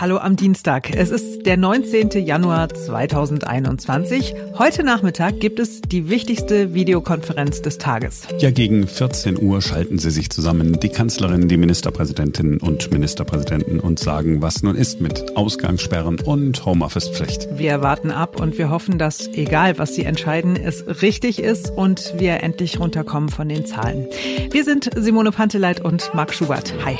Hallo 0.00 0.16
am 0.16 0.34
Dienstag. 0.34 0.96
Es 0.96 1.10
ist 1.10 1.44
der 1.44 1.58
19. 1.58 2.24
Januar 2.24 2.70
2021. 2.70 4.34
Heute 4.56 4.82
Nachmittag 4.82 5.40
gibt 5.40 5.58
es 5.60 5.82
die 5.82 6.08
wichtigste 6.08 6.72
Videokonferenz 6.72 7.60
des 7.60 7.76
Tages. 7.76 8.22
Ja, 8.38 8.50
gegen 8.50 8.86
14 8.86 9.38
Uhr 9.42 9.60
schalten 9.60 9.98
sie 9.98 10.10
sich 10.10 10.30
zusammen, 10.30 10.80
die 10.80 10.88
Kanzlerin, 10.88 11.48
die 11.48 11.58
Ministerpräsidentinnen 11.58 12.60
und 12.60 12.90
Ministerpräsidenten, 12.90 13.78
und 13.78 13.98
sagen, 13.98 14.40
was 14.40 14.62
nun 14.62 14.74
ist 14.74 15.02
mit 15.02 15.36
Ausgangssperren 15.36 16.18
und 16.20 16.64
Homeoffice-Pflicht. 16.64 17.58
Wir 17.58 17.82
warten 17.82 18.10
ab 18.10 18.40
und 18.40 18.56
wir 18.56 18.70
hoffen, 18.70 18.96
dass, 18.96 19.28
egal 19.28 19.78
was 19.78 19.94
sie 19.94 20.04
entscheiden, 20.04 20.56
es 20.56 21.02
richtig 21.02 21.42
ist 21.42 21.70
und 21.76 22.14
wir 22.16 22.42
endlich 22.42 22.80
runterkommen 22.80 23.28
von 23.28 23.50
den 23.50 23.66
Zahlen. 23.66 24.06
Wir 24.50 24.64
sind 24.64 24.88
Simone 24.96 25.30
Panteleit 25.30 25.84
und 25.84 26.14
Marc 26.14 26.32
Schubert. 26.32 26.72
Hi. 26.86 26.96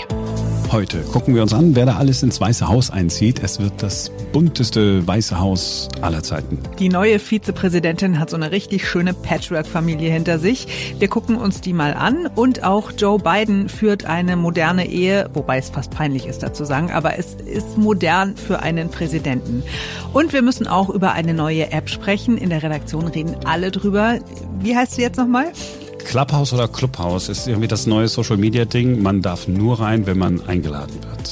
Heute 0.73 1.01
gucken 1.01 1.35
wir 1.35 1.43
uns 1.43 1.53
an, 1.53 1.75
wer 1.75 1.85
da 1.85 1.97
alles 1.97 2.23
ins 2.23 2.41
Weiße 2.41 2.69
Haus 2.69 2.93
einzieht. 2.93 3.43
Es 3.43 3.59
wird 3.59 3.83
das 3.83 4.13
bunteste 4.33 5.05
Weiße 5.05 5.41
Haus 5.41 5.89
aller 6.01 6.23
Zeiten. 6.23 6.61
Die 6.79 6.89
neue 6.89 7.19
Vizepräsidentin 7.19 8.21
hat 8.21 8.31
so 8.31 8.37
eine 8.37 8.53
richtig 8.53 8.89
schöne 8.89 9.13
Patchwork-Familie 9.13 10.13
hinter 10.13 10.39
sich. 10.39 10.95
Wir 11.01 11.09
gucken 11.09 11.35
uns 11.35 11.61
die 11.61 11.73
mal 11.73 11.95
an 11.95 12.29
und 12.37 12.63
auch 12.63 12.93
Joe 12.97 13.19
Biden 13.19 13.69
führt 13.69 14.05
eine 14.05 14.37
moderne 14.37 14.89
Ehe, 14.89 15.29
wobei 15.35 15.59
es 15.59 15.71
fast 15.71 15.91
peinlich 15.91 16.27
ist 16.27 16.45
dazu 16.45 16.65
sagen, 16.65 16.93
aber 16.93 17.19
es 17.19 17.35
ist 17.35 17.77
modern 17.77 18.37
für 18.37 18.61
einen 18.61 18.91
Präsidenten. 18.91 19.65
Und 20.13 20.33
wir 20.33 20.43
müssen 20.43 20.69
auch 20.69 20.89
über 20.89 21.15
eine 21.15 21.35
neue 21.35 21.73
App 21.73 21.89
sprechen. 21.89 22.39
In 22.39 22.49
der 22.49 22.63
Redaktion 22.63 23.09
reden 23.09 23.35
alle 23.45 23.73
drüber. 23.73 24.21
Wie 24.61 24.77
heißt 24.77 24.93
sie 24.93 25.03
jetzt 25.03 25.17
nochmal? 25.17 25.53
Clubhouse 26.05 26.53
oder 26.53 26.69
Clubhouse 26.69 27.29
ist 27.29 27.47
irgendwie 27.47 27.69
das 27.69 27.87
neue 27.87 28.09
Social 28.09 28.37
Media 28.37 28.65
Ding. 28.65 29.03
Man 29.03 29.23
darf 29.23 29.49
nur 29.49 29.81
rein, 29.81 30.07
wenn 30.07 30.19
man 30.19 30.41
eingeladen 30.47 30.95
wird. 31.03 31.31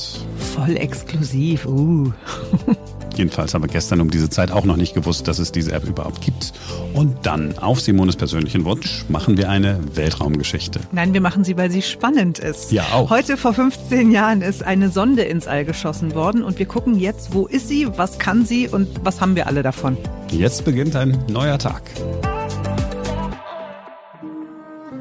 Voll 0.55 0.77
exklusiv. 0.77 1.67
Uh. 1.67 2.13
Jedenfalls 3.19 3.53
haben 3.53 3.63
wir 3.63 3.69
gestern 3.69 4.01
um 4.01 4.11
diese 4.11 4.31
Zeit 4.31 4.53
auch 4.53 4.65
noch 4.65 4.77
nicht 4.77 4.95
gewusst, 4.95 5.27
dass 5.27 5.41
es 5.41 5.51
diese 5.51 5.73
App 5.73 5.85
überhaupt 5.89 6.21
gibt. 6.21 6.53
Und 6.95 7.27
dann, 7.27 7.59
auf 7.59 7.81
Simones 7.81 8.15
persönlichen 8.15 8.65
Wunsch, 8.65 9.05
machen 9.09 9.37
wir 9.37 9.51
eine 9.51 9.81
Weltraumgeschichte. 9.95 10.79
Nein, 10.93 11.13
wir 11.15 11.21
machen 11.21 11.43
sie, 11.43 11.57
weil 11.57 11.69
sie 11.71 11.83
spannend 11.83 12.39
ist. 12.39 12.71
Ja, 12.71 12.85
auch. 12.93 13.11
Heute 13.11 13.37
vor 13.37 13.55
15 13.55 14.13
Jahren 14.13 14.41
ist 14.41 14.63
eine 14.63 14.89
Sonde 14.89 15.23
ins 15.23 15.49
All 15.49 15.65
geschossen 15.65 16.15
worden 16.15 16.45
und 16.45 16.61
wir 16.61 16.67
gucken 16.67 16.99
jetzt, 16.99 17.35
wo 17.35 17.47
ist 17.47 17.67
sie, 17.67 17.89
was 17.97 18.21
kann 18.21 18.47
sie 18.47 18.69
und 18.69 18.89
was 19.03 19.21
haben 19.21 19.35
wir 19.35 19.49
alle 19.49 19.65
davon. 19.65 19.97
Jetzt 20.31 20.65
beginnt 20.65 20.95
ein 20.95 21.19
neuer 21.29 21.59
Tag. 21.59 21.83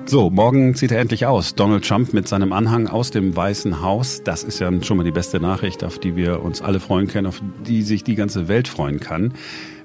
So, 0.10 0.30
morgen 0.30 0.74
zieht 0.74 0.94
er 0.94 1.00
endlich 1.00 1.26
aus. 1.26 1.54
Donald 1.54 1.86
Trump 1.86 2.14
mit 2.14 2.30
seinem 2.30 2.54
Anhang 2.54 2.88
aus 2.88 3.12
dem 3.12 3.36
Weißen 3.36 3.82
Haus. 3.82 4.24
Das 4.24 4.46
ist 4.46 4.60
ja 4.60 4.72
schon 4.82 4.96
mal 4.96 5.04
die 5.04 5.12
beste 5.12 5.42
Nachricht, 5.42 5.84
auf 5.84 6.00
die 6.00 6.16
wir 6.16 6.42
uns 6.44 6.62
alle 6.62 6.80
freuen 6.80 7.08
können, 7.08 7.28
auf 7.28 7.42
die 7.68 7.82
sich 7.82 8.06
die 8.06 8.16
ganze 8.16 8.48
Welt 8.48 8.70
freuen 8.70 9.02
kann. 9.02 9.34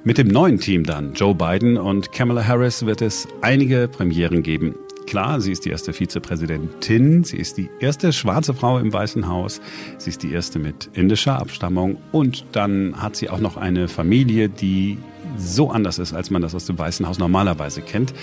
Mit 0.04 0.18
dem 0.18 0.28
neuen 0.28 0.60
Team 0.60 0.84
dann, 0.84 1.14
Joe 1.14 1.34
Biden 1.34 1.76
und 1.76 2.12
Kamala 2.12 2.46
Harris, 2.46 2.86
wird 2.86 3.02
es 3.02 3.26
einige 3.40 3.88
Premieren 3.88 4.44
geben. 4.44 4.76
Klar, 5.08 5.40
sie 5.40 5.50
ist 5.50 5.64
die 5.64 5.70
erste 5.70 5.92
Vizepräsidentin, 5.92 7.24
sie 7.24 7.38
ist 7.38 7.58
die 7.58 7.68
erste 7.80 8.12
schwarze 8.12 8.54
Frau 8.54 8.78
im 8.78 8.92
Weißen 8.92 9.26
Haus, 9.26 9.60
sie 9.98 10.10
ist 10.10 10.22
die 10.22 10.30
erste 10.30 10.60
mit 10.60 10.88
indischer 10.92 11.40
Abstammung 11.40 11.96
und 12.12 12.44
dann 12.52 13.02
hat 13.02 13.16
sie 13.16 13.28
auch 13.28 13.40
noch 13.40 13.56
eine 13.56 13.88
Familie, 13.88 14.48
die 14.48 14.98
so 15.36 15.70
anders 15.70 15.98
ist, 15.98 16.12
als 16.12 16.30
man 16.30 16.42
das 16.42 16.54
aus 16.54 16.66
dem 16.66 16.78
Weißen 16.78 17.08
Haus 17.08 17.18
normalerweise 17.18 17.82
kennt. 17.82 18.14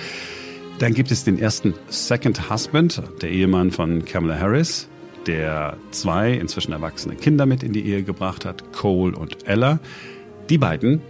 Dann 0.80 0.94
gibt 0.94 1.12
es 1.12 1.26
den 1.26 1.38
ersten 1.38 1.74
Second 1.90 2.50
Husband, 2.50 3.02
der 3.22 3.30
Ehemann 3.30 3.70
von 3.70 4.06
Kamala 4.06 4.40
Harris, 4.40 4.88
der 5.28 5.76
zwei 5.92 6.32
inzwischen 6.32 6.72
erwachsene 6.72 7.16
Kinder 7.16 7.46
mit 7.46 7.64
in 7.64 7.74
die 7.74 7.86
Ehe 7.86 8.02
gebracht 8.04 8.46
hat, 8.46 8.72
Cole 8.72 9.14
und 9.14 9.46
Ella. 9.46 9.80
Die 10.50 10.58
beiden 10.58 11.02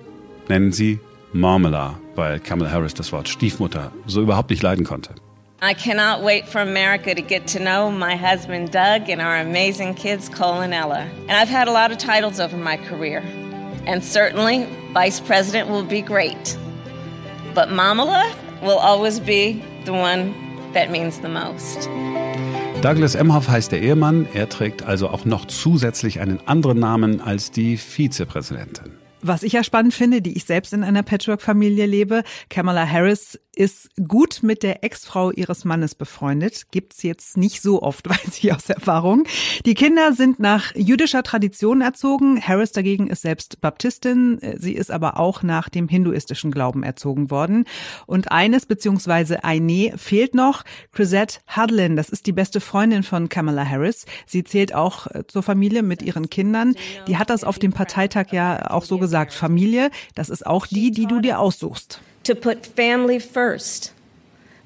nennen 0.48 0.72
sie 0.72 1.00
Marmala, 1.34 2.00
weil 2.16 2.40
Kamala 2.40 2.72
Harris 2.72 2.96
das 2.96 3.12
Wort 3.12 3.30
Stiefmutter 3.30 3.92
so 4.08 4.24
überhaupt 4.24 4.50
nicht 4.50 4.64
leiden 4.64 4.86
konnte. 4.86 5.14
I 5.62 5.76
cannot 5.76 6.24
wait 6.24 6.48
for 6.48 6.62
America 6.62 7.14
to 7.14 7.22
get 7.22 7.46
to 7.54 7.60
know 7.60 7.92
my 7.92 8.16
husband 8.16 8.72
Doug 8.72 9.08
and 9.08 9.22
our 9.22 9.36
amazing 9.36 9.94
kids 9.94 10.30
Cole 10.30 10.62
and 10.62 10.74
Ella. 10.74 11.06
And 11.28 11.32
I've 11.32 11.50
had 11.50 11.68
a 11.68 11.72
lot 11.72 11.92
of 11.92 12.00
titles 12.00 12.40
over 12.40 12.58
my 12.58 12.78
career. 12.78 13.22
And 13.86 14.04
certainly, 14.04 14.68
Vice 14.94 15.20
President 15.20 15.70
will 15.70 15.84
be 15.84 16.02
great. 16.02 16.58
But 17.54 17.70
Mamala 17.70 18.34
will 18.62 18.78
always 18.78 19.20
be 19.20 19.64
the 19.86 19.92
one 19.92 20.34
that 20.74 20.90
means 20.92 21.20
the 21.22 21.28
most. 21.28 21.90
Douglas 22.82 23.16
Emhoff 23.16 23.50
heißt 23.50 23.72
der 23.72 23.82
Ehemann. 23.82 24.28
Er 24.34 24.48
trägt 24.48 24.84
also 24.84 25.10
auch 25.10 25.26
noch 25.26 25.46
zusätzlich 25.46 26.22
einen 26.22 26.40
anderen 26.46 26.80
Namen 26.80 27.22
als 27.22 27.52
die 27.52 27.78
Vizepräsidentin. 27.78 28.92
Was 29.22 29.44
ich 29.44 29.52
ja 29.52 29.66
spannend 29.66 29.94
finde, 29.94 30.22
die 30.22 30.38
ich 30.38 30.46
selbst 30.46 30.72
in 30.72 30.84
einer 30.84 31.04
Patchwork-Familie 31.04 31.86
lebe, 31.86 32.24
Kamala 32.50 32.88
Harris 32.88 33.38
ist 33.60 33.90
gut 34.08 34.40
mit 34.42 34.64
der 34.64 34.86
Ex-Frau 34.86 35.32
ihres 35.32 35.66
Mannes 35.66 35.94
befreundet. 35.94 36.72
Gibt's 36.72 37.04
jetzt 37.04 37.36
nicht 37.36 37.62
so 37.62 37.82
oft, 37.82 38.10
weiß 38.10 38.40
ich 38.42 38.54
aus 38.54 38.70
Erfahrung. 38.70 39.26
Die 39.66 39.74
Kinder 39.74 40.14
sind 40.14 40.40
nach 40.40 40.74
jüdischer 40.76 41.24
Tradition 41.24 41.82
erzogen. 41.82 42.42
Harris 42.42 42.72
dagegen 42.72 43.08
ist 43.08 43.24
selbst 43.24 43.60
Baptistin. 43.60 44.40
Sie 44.58 44.74
ist 44.74 44.92
aber 44.92 45.20
auch 45.20 45.44
nach 45.44 45.68
dem 45.68 45.90
hinduistischen 45.90 46.52
Glauben 46.52 46.84
erzogen 46.84 47.30
worden. 47.32 47.66
Und 48.06 48.32
eines 48.32 48.66
beziehungsweise 48.66 49.44
eine 49.44 49.94
fehlt 49.98 50.36
noch. 50.36 50.64
Chrisette 50.94 51.40
Hudlin, 51.54 51.98
das 51.98 52.10
ist 52.10 52.28
die 52.28 52.32
beste 52.32 52.62
Freundin 52.62 53.04
von 53.04 53.28
Kamala 53.28 53.66
Harris. 53.66 54.06
Sie 54.26 54.46
zählt 54.46 54.74
auch 54.74 55.08
äh, 55.08 55.28
zur 55.28 55.44
Familie 55.44 55.84
mit 55.84 56.02
ihren 56.02 56.30
Kindern. 56.30 56.76
Die 57.08 57.18
hat 57.18 57.30
das 57.30 57.44
auf 57.44 57.60
dem 57.60 57.74
Parteitag 57.74 58.28
ja 58.32 58.72
auch 58.72 58.86
so 58.86 59.00
gesagt. 59.00 59.34
Familie, 59.34 59.92
das 60.16 60.30
ist 60.30 60.48
auch 60.48 60.66
die, 60.66 60.92
die 60.92 61.08
du 61.08 61.20
dir 61.20 61.40
aussuchst 61.40 62.00
to 62.30 62.36
put 62.36 62.66
family 62.66 63.20
first 63.20 63.94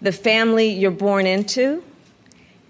the 0.02 0.12
family 0.12 0.70
you're 0.70 0.92
born 0.92 1.26
into 1.26 1.82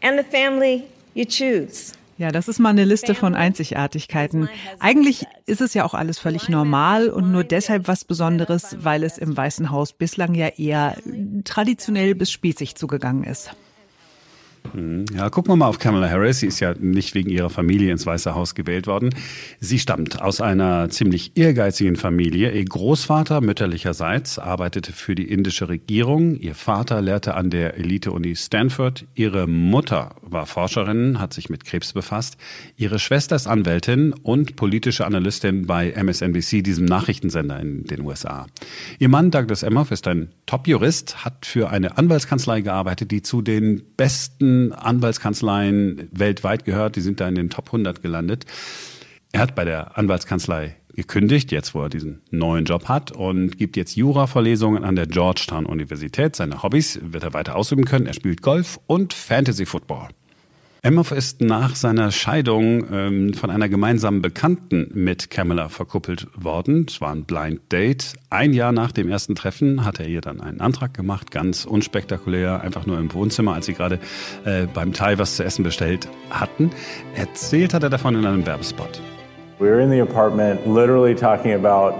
and 0.01 0.17
the 0.19 0.23
family 0.23 0.83
you 1.15 1.25
choose. 1.25 1.93
Ja, 2.19 2.31
das 2.31 2.47
ist 2.47 2.59
mal 2.59 2.69
eine 2.69 2.85
Liste 2.85 3.15
von 3.15 3.33
Einzigartigkeiten. 3.33 4.47
Eigentlich 4.79 5.25
ist 5.47 5.61
es 5.61 5.73
ja 5.73 5.83
auch 5.83 5.95
alles 5.95 6.19
völlig 6.19 6.47
normal 6.47 7.09
und 7.09 7.31
nur 7.31 7.43
deshalb 7.43 7.87
was 7.87 8.05
Besonderes, 8.05 8.77
weil 8.79 9.03
es 9.03 9.17
im 9.17 9.35
Weißen 9.35 9.71
Haus 9.71 9.93
bislang 9.93 10.35
ja 10.35 10.49
eher 10.49 10.95
traditionell 11.43 12.13
bis 12.13 12.31
spießig 12.31 12.75
zugegangen 12.75 13.23
ist. 13.23 13.49
Mhm. 14.73 15.05
Ja, 15.15 15.29
gucken 15.29 15.51
wir 15.51 15.55
mal 15.55 15.67
auf 15.67 15.79
Kamala 15.79 16.09
Harris. 16.09 16.39
Sie 16.39 16.47
ist 16.47 16.59
ja 16.59 16.73
nicht 16.79 17.15
wegen 17.15 17.29
ihrer 17.29 17.49
Familie 17.49 17.91
ins 17.91 18.05
Weiße 18.05 18.35
Haus 18.35 18.55
gewählt 18.55 18.87
worden. 18.87 19.13
Sie 19.59 19.79
stammt 19.79 20.21
aus 20.21 20.41
einer 20.41 20.89
ziemlich 20.89 21.37
ehrgeizigen 21.37 21.95
Familie. 21.95 22.51
Ihr 22.51 22.65
Großvater 22.65 23.41
mütterlicherseits 23.41 24.39
arbeitete 24.39 24.91
für 24.91 25.15
die 25.15 25.29
indische 25.29 25.69
Regierung. 25.69 26.35
Ihr 26.35 26.55
Vater 26.55 27.01
lehrte 27.01 27.35
an 27.35 27.49
der 27.49 27.77
Elite-Uni 27.77 28.35
Stanford. 28.35 29.05
Ihre 29.15 29.47
Mutter 29.47 30.15
war 30.21 30.45
Forscherin, 30.45 31.19
hat 31.19 31.33
sich 31.33 31.49
mit 31.49 31.65
Krebs 31.65 31.93
befasst. 31.93 32.37
Ihre 32.77 32.99
Schwester 32.99 33.35
ist 33.35 33.47
Anwältin 33.47 34.13
und 34.13 34.55
politische 34.55 35.05
Analystin 35.05 35.67
bei 35.67 35.91
MSNBC, 35.91 36.61
diesem 36.63 36.85
Nachrichtensender 36.85 37.59
in 37.59 37.83
den 37.85 38.01
USA. 38.01 38.47
Ihr 38.99 39.09
Mann 39.09 39.31
Douglas 39.31 39.63
Emhoff 39.63 39.91
ist 39.91 40.07
ein 40.07 40.29
Top-Jurist, 40.45 41.23
hat 41.23 41.45
für 41.45 41.69
eine 41.69 41.97
Anwaltskanzlei 41.97 42.61
gearbeitet, 42.61 43.11
die 43.11 43.21
zu 43.21 43.41
den 43.41 43.83
besten 43.97 44.62
Anwaltskanzleien 44.71 46.09
weltweit 46.11 46.65
gehört. 46.65 46.95
Die 46.95 47.01
sind 47.01 47.19
da 47.19 47.27
in 47.27 47.35
den 47.35 47.49
Top 47.49 47.67
100 47.67 48.01
gelandet. 48.01 48.45
Er 49.31 49.41
hat 49.41 49.55
bei 49.55 49.65
der 49.65 49.97
Anwaltskanzlei 49.97 50.75
gekündigt, 50.95 51.51
jetzt 51.51 51.73
wo 51.73 51.81
er 51.81 51.89
diesen 51.89 52.21
neuen 52.29 52.65
Job 52.65 52.87
hat 52.87 53.11
und 53.11 53.57
gibt 53.57 53.77
jetzt 53.77 53.95
Jura-Vorlesungen 53.95 54.83
an 54.83 54.95
der 54.95 55.07
Georgetown 55.07 55.65
Universität. 55.65 56.35
Seine 56.35 56.61
Hobbys 56.61 56.99
wird 57.01 57.23
er 57.23 57.33
weiter 57.33 57.55
ausüben 57.55 57.85
können. 57.85 58.05
Er 58.05 58.13
spielt 58.13 58.41
Golf 58.41 58.79
und 58.85 59.13
Fantasy 59.13 59.65
Football. 59.65 60.09
Emhoff 60.85 61.13
ist 61.13 61.39
nach 61.39 61.77
seiner 61.77 62.11
Scheidung 62.11 62.83
ähm, 62.91 63.33
von 63.33 63.49
einer 63.49 63.69
gemeinsamen 63.69 64.21
Bekannten 64.21 64.91
mit 64.93 65.29
Camilla 65.29 65.69
verkuppelt 65.69 66.27
worden. 66.35 66.87
Es 66.89 66.99
war 66.99 67.11
ein 67.11 67.23
Blind 67.23 67.61
Date. 67.71 68.15
Ein 68.29 68.51
Jahr 68.51 68.73
nach 68.73 68.91
dem 68.91 69.07
ersten 69.07 69.33
Treffen 69.33 69.85
hat 69.85 70.01
er 70.01 70.07
ihr 70.07 70.19
dann 70.19 70.41
einen 70.41 70.59
Antrag 70.59 70.93
gemacht, 70.93 71.31
ganz 71.31 71.63
unspektakulär, 71.63 72.59
einfach 72.59 72.85
nur 72.85 72.99
im 72.99 73.13
Wohnzimmer, 73.13 73.53
als 73.53 73.67
sie 73.67 73.75
gerade 73.75 73.97
äh, 74.43 74.67
beim 74.73 74.91
Thai 74.91 75.17
was 75.17 75.37
zu 75.37 75.45
essen 75.45 75.63
bestellt 75.63 76.09
hatten. 76.29 76.69
Erzählt 77.15 77.73
hat 77.73 77.83
er 77.83 77.89
davon 77.89 78.15
in 78.15 78.25
einem 78.25 78.45
Werbespot. 78.45 78.99
We 79.59 79.69
were 79.69 79.81
in 79.81 79.89
the 79.89 80.01
apartment 80.01 80.67
literally 80.67 81.15
talking 81.15 81.53
about 81.53 81.95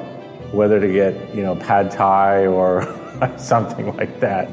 whether 0.51 0.81
to 0.81 0.87
get, 0.87 1.15
you 1.33 1.41
know, 1.41 1.55
pad 1.55 1.89
thai 1.89 2.49
or 2.49 2.85
something 3.37 3.95
like 3.95 4.19
that. 4.19 4.49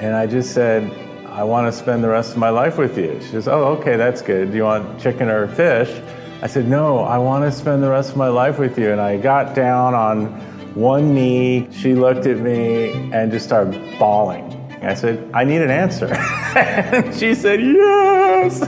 And 0.00 0.14
I 0.14 0.32
just 0.32 0.54
said, 0.54 0.88
I 1.34 1.42
want 1.42 1.66
to 1.66 1.76
spend 1.76 2.04
the 2.04 2.08
rest 2.08 2.30
of 2.30 2.36
my 2.36 2.50
life 2.50 2.78
with 2.78 2.96
you. 2.96 3.20
She 3.20 3.30
says, 3.30 3.48
Oh, 3.48 3.64
okay, 3.78 3.96
that's 3.96 4.22
good. 4.22 4.52
Do 4.52 4.56
you 4.56 4.62
want 4.62 5.00
chicken 5.00 5.28
or 5.28 5.48
fish? 5.48 5.90
I 6.42 6.46
said, 6.46 6.68
No, 6.68 7.00
I 7.00 7.18
want 7.18 7.42
to 7.42 7.50
spend 7.50 7.82
the 7.82 7.90
rest 7.90 8.12
of 8.12 8.16
my 8.16 8.28
life 8.28 8.60
with 8.60 8.78
you. 8.78 8.92
And 8.92 9.00
I 9.00 9.16
got 9.16 9.52
down 9.52 9.94
on 9.94 10.26
one 10.74 11.12
knee. 11.12 11.66
She 11.72 11.94
looked 11.94 12.26
at 12.26 12.38
me 12.38 13.10
and 13.12 13.32
just 13.32 13.46
started 13.46 13.98
bawling. 13.98 14.44
I 14.80 14.94
said, 14.94 15.28
I 15.34 15.42
need 15.42 15.60
an 15.60 15.70
answer. 15.70 16.06
and 16.14 17.12
she 17.12 17.34
said, 17.34 17.60
Yes. 17.60 18.60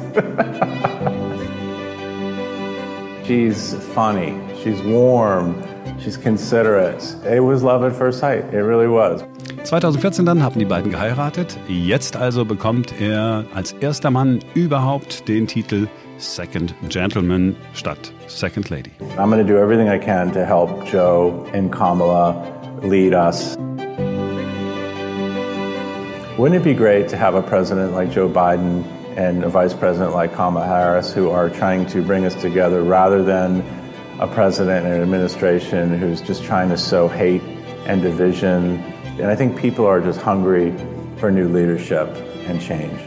She's 3.27 3.75
funny, 3.93 4.41
she's 4.63 4.81
warm, 4.83 5.61
she's 5.99 6.17
considerate. 6.17 7.03
It 7.25 7.41
was 7.41 7.65
love 7.65 7.83
at 7.83 7.93
first 7.93 8.21
sight. 8.21 8.55
It 8.55 8.63
really 8.63 8.87
was. 8.87 9.25
2014 9.67 10.25
dann 10.25 10.45
haben 10.45 10.61
die 10.61 10.65
beiden 10.65 10.93
geheiratet. 10.93 11.59
Jetzt 11.67 12.17
also 12.17 12.45
bekommt 12.45 13.01
er 13.01 13.45
als 13.53 13.73
erster 13.73 14.13
Mann 14.13 14.39
überhaupt 14.55 15.27
den 15.27 15.49
Titel 15.49 15.89
Second 16.19 16.73
Gentleman 16.89 17.57
statt 17.73 18.13
Second 18.29 18.71
Lady. 18.71 18.93
I'm 19.19 19.29
going 19.29 19.45
to 19.45 19.53
do 19.53 19.59
everything 19.59 19.89
I 19.89 19.99
can 19.99 20.33
to 20.35 20.45
help 20.45 20.87
Joe 20.87 21.45
and 21.53 21.73
Kamala 21.73 22.37
lead 22.85 23.13
us. 23.13 23.57
Wouldn't 26.39 26.61
it 26.61 26.65
be 26.65 26.75
great 26.75 27.09
to 27.09 27.17
have 27.17 27.35
a 27.35 27.43
president 27.43 27.93
like 27.93 28.13
Joe 28.13 28.29
Biden 28.29 28.85
and 29.17 29.43
a 29.43 29.49
vice 29.49 29.75
president 29.75 30.15
like 30.15 30.33
Kamala 30.33 30.65
Harris 30.65 31.13
who 31.13 31.31
are 31.31 31.51
trying 31.51 31.87
to 31.87 32.03
bring 32.03 32.25
us 32.25 32.37
together 32.41 32.85
rather 32.85 33.25
than 33.25 33.65
a 34.21 34.29
president 34.29 34.87
and 34.87 34.95
an 34.95 35.03
administration 35.03 35.99
who's 35.99 36.21
just 36.21 36.45
trying 36.45 36.69
to 36.69 36.77
sow 36.77 37.09
hate 37.09 37.43
and 37.87 38.01
division? 38.01 38.81
And 39.19 39.33
I 39.33 39.37
think 39.37 39.57
people 39.57 39.87
are 39.87 40.01
just 40.01 40.21
hungry 40.21 40.75
for 41.19 41.31
new 41.31 41.49
leadership 41.49 42.09
and 42.49 42.61
change. 42.61 43.01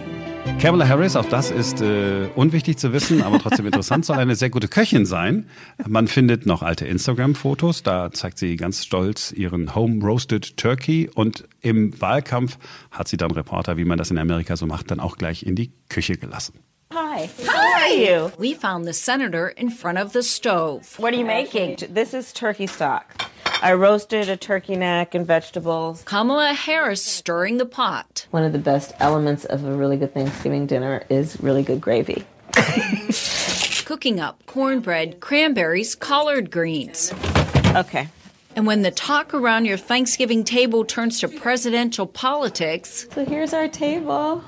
Kamala 0.60 0.88
Harris, 0.88 1.16
auch 1.16 1.26
das 1.26 1.52
ist 1.52 1.82
äh, 1.82 2.28
unwichtig 2.36 2.78
zu 2.78 2.92
wissen, 2.92 3.22
aber 3.22 3.40
trotzdem 3.40 3.66
interessant, 3.68 4.06
soll 4.06 4.18
eine 4.18 4.36
sehr 4.36 4.50
gute 4.50 4.68
Köchin 4.68 5.06
sein. 5.06 5.48
Man 5.88 6.08
findet 6.08 6.48
noch 6.48 6.64
alte 6.64 6.88
Instagram-Fotos, 6.88 7.84
da 7.84 8.12
zeigt 8.12 8.40
sie 8.40 8.56
ganz 8.56 8.84
stolz 8.84 9.32
ihren 9.32 9.76
Home 9.76 10.04
Roasted 10.04 10.58
Turkey 10.58 11.10
und 11.14 11.48
im 11.62 12.00
Wahlkampf 12.02 12.58
hat 12.90 13.08
sie 13.08 13.18
dann 13.18 13.32
Reporter, 13.32 13.78
wie 13.78 13.86
man 13.86 13.98
das 13.98 14.10
in 14.10 14.18
Amerika 14.18 14.58
so 14.58 14.66
macht, 14.66 14.90
dann 14.92 15.00
auch 15.00 15.16
gleich 15.16 15.44
in 15.44 15.56
die 15.56 15.72
Küche 15.90 16.18
gelassen. 16.18 16.60
Hi. 16.92 17.30
How 17.46 17.86
are 17.86 17.94
you? 17.94 18.32
We 18.40 18.56
found 18.56 18.86
the 18.86 18.94
senator 18.94 19.50
in 19.56 19.70
front 19.70 20.00
of 20.00 20.12
the 20.12 20.24
stove. 20.24 20.82
What 20.98 21.14
are 21.14 21.20
you 21.20 21.26
making? 21.26 21.78
This 21.94 22.14
is 22.14 22.34
turkey 22.34 22.68
stock. 22.68 23.06
I 23.62 23.74
roasted 23.74 24.30
a 24.30 24.38
turkey 24.38 24.78
neck 24.78 25.14
and 25.14 25.28
vegetables. 25.28 26.04
Kamala 26.04 26.54
Harris 26.54 27.04
stirring 27.04 27.58
the 27.58 27.66
pot. 27.66 28.26
One 28.32 28.46
of 28.46 28.54
the 28.54 28.60
best 28.60 28.94
elements 29.00 29.44
of 29.44 29.66
a 29.66 29.74
really 29.74 29.98
good 29.98 30.14
Thanksgiving 30.14 30.66
dinner 30.66 31.04
is 31.10 31.42
really 31.42 31.64
good 31.64 31.82
gravy. 31.82 32.26
Cooking 33.86 34.22
up 34.22 34.46
cornbread, 34.46 35.20
cranberries, 35.20 35.94
collard 35.94 36.52
greens. 36.52 37.12
Okay. 37.76 38.08
And 38.56 38.66
when 38.66 38.82
the 38.82 38.92
talk 38.92 39.34
around 39.34 39.66
your 39.66 39.78
Thanksgiving 39.78 40.44
table 40.44 40.84
turns 40.84 41.20
to 41.20 41.28
presidential 41.28 42.06
politics, 42.08 43.08
So 43.14 43.24
here's 43.24 43.54
our 43.54 43.68
table. 43.68 44.42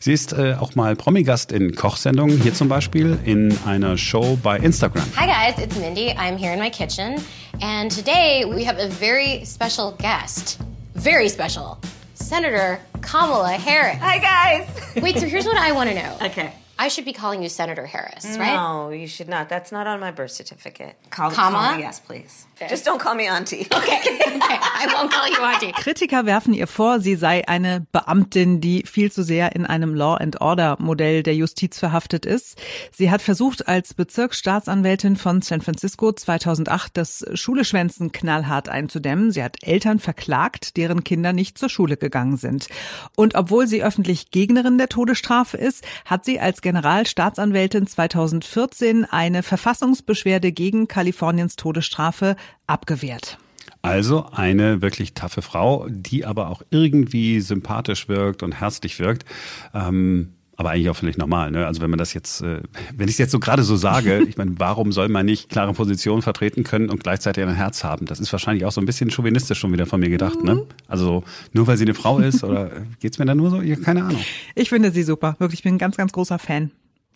Sie 0.00 0.12
ist 0.12 0.32
äh, 0.32 0.54
auch 0.58 0.74
mal 0.74 0.96
Promigast 0.96 1.52
in 1.52 1.74
Kochsendungen, 1.74 2.40
hier 2.42 2.52
zum 2.52 2.68
Beispiel 2.68 3.18
in 3.24 3.56
einer 3.64 3.96
Show 3.96 4.36
bei 4.42 4.56
Instagram. 4.58 5.04
Hi 5.16 5.26
guys, 5.26 5.58
it's 5.64 5.76
Mindy. 5.78 6.10
I'm 6.18 6.36
here 6.36 6.52
in 6.52 6.58
my 6.58 6.68
kitchen, 6.68 7.20
and 7.62 7.90
today 7.90 8.44
we 8.44 8.64
have 8.64 8.78
a 8.78 8.88
very 8.88 9.44
special 9.44 9.92
guest. 9.98 10.58
Very 10.94 11.28
special. 11.28 11.78
Senator 12.14 12.80
Kamala 13.02 13.52
Harris. 13.52 13.98
Hi 14.00 14.18
guys. 14.18 14.66
Wait, 15.02 15.16
so 15.18 15.26
here's 15.26 15.46
what 15.46 15.56
I 15.56 15.72
want 15.72 15.90
to 15.90 15.94
know. 15.94 16.16
Okay. 16.26 16.52
I 16.76 16.88
should 16.88 17.04
be 17.04 17.12
calling 17.12 17.40
you 17.40 17.48
Senator 17.48 17.86
Harris, 17.86 18.24
right? 18.36 18.52
No, 18.56 18.90
you 18.90 19.06
should 19.06 19.28
not. 19.28 19.48
That's 19.48 19.70
not 19.70 19.86
on 19.86 20.00
my 20.00 20.10
birth 20.10 20.32
certificate. 20.32 20.96
Call, 21.10 21.30
Comma? 21.30 21.56
call 21.58 21.76
me 21.76 21.82
yes, 21.82 22.00
please. 22.00 22.46
Just 22.70 22.86
don't 22.86 22.98
call 22.98 23.14
me 23.14 23.28
auntie. 23.28 23.66
Okay, 23.74 23.98
okay. 24.00 24.58
I 24.80 24.86
won't 24.94 25.10
call 25.10 25.28
you 25.28 25.42
Auntie. 25.42 25.72
Kritiker 25.72 26.24
werfen 26.24 26.54
ihr 26.54 26.66
vor, 26.66 27.00
sie 27.00 27.16
sei 27.16 27.46
eine 27.46 27.86
Beamtin, 27.92 28.60
die 28.60 28.84
viel 28.86 29.12
zu 29.12 29.22
sehr 29.22 29.54
in 29.54 29.66
einem 29.66 29.94
Law 29.94 30.14
and 30.14 30.40
Order 30.40 30.76
Modell 30.78 31.22
der 31.22 31.34
Justiz 31.34 31.78
verhaftet 31.78 32.24
ist. 32.24 32.60
Sie 32.92 33.10
hat 33.10 33.20
versucht, 33.20 33.68
als 33.68 33.94
Bezirksstaatsanwältin 33.94 35.16
von 35.16 35.42
San 35.42 35.60
Francisco 35.60 36.12
2008 36.12 36.96
das 36.96 37.24
Schuleschwänzen 37.34 38.12
knallhart 38.12 38.68
einzudämmen. 38.68 39.32
Sie 39.32 39.42
hat 39.42 39.56
Eltern 39.62 39.98
verklagt, 39.98 40.76
deren 40.76 41.04
Kinder 41.04 41.32
nicht 41.32 41.58
zur 41.58 41.68
Schule 41.68 41.96
gegangen 41.96 42.36
sind. 42.36 42.68
Und 43.16 43.34
obwohl 43.34 43.66
sie 43.66 43.82
öffentlich 43.82 44.30
Gegnerin 44.30 44.78
der 44.78 44.88
Todesstrafe 44.88 45.56
ist, 45.56 45.84
hat 46.04 46.24
sie 46.24 46.40
als 46.40 46.62
Generalstaatsanwältin 46.62 47.86
2014 47.86 49.04
eine 49.04 49.42
Verfassungsbeschwerde 49.42 50.52
gegen 50.52 50.88
Kaliforniens 50.88 51.56
Todesstrafe 51.56 52.36
abgewehrt. 52.66 53.38
Also 53.82 54.26
eine 54.32 54.80
wirklich 54.80 55.12
taffe 55.12 55.42
Frau, 55.42 55.86
die 55.90 56.24
aber 56.24 56.48
auch 56.48 56.62
irgendwie 56.70 57.40
sympathisch 57.40 58.08
wirkt 58.08 58.42
und 58.42 58.52
herzlich 58.52 58.98
wirkt. 58.98 59.26
Ähm, 59.74 60.30
aber 60.56 60.70
eigentlich 60.70 60.88
auch 60.88 60.96
völlig 60.96 61.18
normal. 61.18 61.50
Ne? 61.50 61.66
Also 61.66 61.80
wenn 61.80 61.90
man 61.90 61.98
das 61.98 62.14
jetzt, 62.14 62.40
äh, 62.42 62.60
wenn 62.96 63.08
ich 63.08 63.14
es 63.14 63.18
jetzt 63.18 63.32
so 63.32 63.40
gerade 63.40 63.62
so 63.62 63.76
sage, 63.76 64.22
ich 64.28 64.36
meine, 64.36 64.52
warum 64.58 64.92
soll 64.92 65.08
man 65.08 65.26
nicht 65.26 65.48
klare 65.48 65.72
Positionen 65.72 66.22
vertreten 66.22 66.64
können 66.64 66.90
und 66.90 67.02
gleichzeitig 67.02 67.44
ein 67.44 67.54
Herz 67.54 67.84
haben? 67.84 68.06
Das 68.06 68.20
ist 68.20 68.32
wahrscheinlich 68.32 68.64
auch 68.64 68.72
so 68.72 68.80
ein 68.80 68.86
bisschen 68.86 69.10
chauvinistisch 69.10 69.58
schon 69.58 69.72
wieder 69.72 69.86
von 69.86 70.00
mir 70.00 70.10
gedacht. 70.10 70.42
Ne? 70.42 70.66
Also 70.88 71.24
nur 71.52 71.66
weil 71.66 71.76
sie 71.76 71.84
eine 71.84 71.94
Frau 71.94 72.20
ist 72.20 72.44
oder 72.44 72.70
geht's 73.00 73.18
mir 73.18 73.26
da 73.26 73.34
nur 73.34 73.50
so? 73.50 73.60
Ja, 73.60 73.76
keine 73.76 74.04
Ahnung. 74.04 74.20
Ich 74.54 74.68
finde 74.68 74.92
sie 74.92 75.02
super. 75.02 75.36
Wirklich, 75.38 75.60
ich 75.60 75.64
bin 75.64 75.74
ein 75.74 75.78
ganz, 75.78 75.96
ganz 75.96 76.12
großer 76.12 76.38
Fan. 76.38 76.70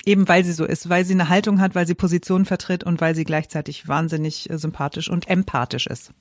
Eben 0.08 0.26
weil 0.26 0.43
sie 0.43 0.55
so 0.55 0.64
ist, 0.64 0.88
weil 0.88 1.05
sie 1.05 1.12
eine 1.12 1.28
Haltung 1.28 1.60
hat, 1.60 1.75
weil 1.75 1.87
sie 1.87 1.94
Positionen 1.94 2.46
vertritt 2.46 2.82
und 2.82 3.02
weil 3.02 3.14
sie 3.14 3.25
gleichzeitig 3.25 3.88
wahnsinnig 3.88 4.49
äh, 4.49 4.56
sympathisch 4.56 5.10
und 5.10 5.28
empathisch 5.28 5.87
ist. 5.87 6.14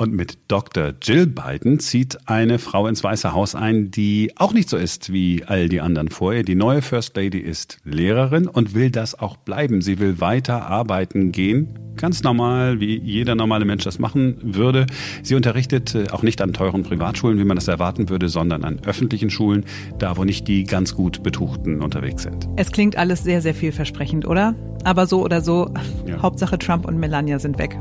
Und 0.00 0.12
mit 0.12 0.38
Dr. 0.46 0.92
Jill 1.02 1.26
Biden 1.26 1.80
zieht 1.80 2.18
eine 2.26 2.60
Frau 2.60 2.86
ins 2.86 3.02
Weiße 3.02 3.32
Haus 3.32 3.56
ein, 3.56 3.90
die 3.90 4.30
auch 4.36 4.52
nicht 4.52 4.68
so 4.68 4.76
ist 4.76 5.12
wie 5.12 5.42
all 5.44 5.68
die 5.68 5.80
anderen 5.80 6.08
vor 6.08 6.32
ihr. 6.32 6.44
Die 6.44 6.54
neue 6.54 6.82
First 6.82 7.16
Lady 7.16 7.38
ist 7.38 7.78
Lehrerin 7.82 8.46
und 8.46 8.74
will 8.74 8.92
das 8.92 9.18
auch 9.18 9.36
bleiben. 9.36 9.82
Sie 9.82 9.98
will 9.98 10.20
weiter 10.20 10.66
arbeiten 10.66 11.32
gehen. 11.32 11.76
Ganz 11.96 12.22
normal, 12.22 12.78
wie 12.78 12.96
jeder 13.00 13.34
normale 13.34 13.64
Mensch 13.64 13.82
das 13.82 13.98
machen 13.98 14.38
würde. 14.40 14.86
Sie 15.24 15.34
unterrichtet 15.34 15.96
äh, 15.96 16.04
auch 16.12 16.22
nicht 16.22 16.40
an 16.42 16.52
teuren 16.52 16.84
Privatschulen, 16.84 17.36
wie 17.40 17.44
man 17.44 17.56
das 17.56 17.66
erwarten 17.66 18.08
würde, 18.08 18.28
sondern 18.28 18.62
an 18.62 18.78
öffentlichen 18.86 19.30
Schulen, 19.30 19.64
da 19.98 20.16
wo 20.16 20.22
nicht 20.22 20.46
die 20.46 20.62
ganz 20.62 20.94
gut 20.94 21.24
Betuchten 21.24 21.82
unterwegs 21.82 22.22
sind. 22.22 22.48
Es 22.54 22.70
klingt 22.70 22.94
alles 22.94 23.24
sehr, 23.24 23.42
sehr 23.42 23.52
vielversprechend, 23.52 24.28
oder? 24.28 24.54
Aber 24.84 25.08
so 25.08 25.24
oder 25.24 25.40
so, 25.40 25.74
Ja. 26.06 26.22
Hauptsache 26.22 26.56
Trump 26.56 26.86
und 26.86 27.00
Melania 27.00 27.40
sind 27.40 27.58
weg. 27.58 27.76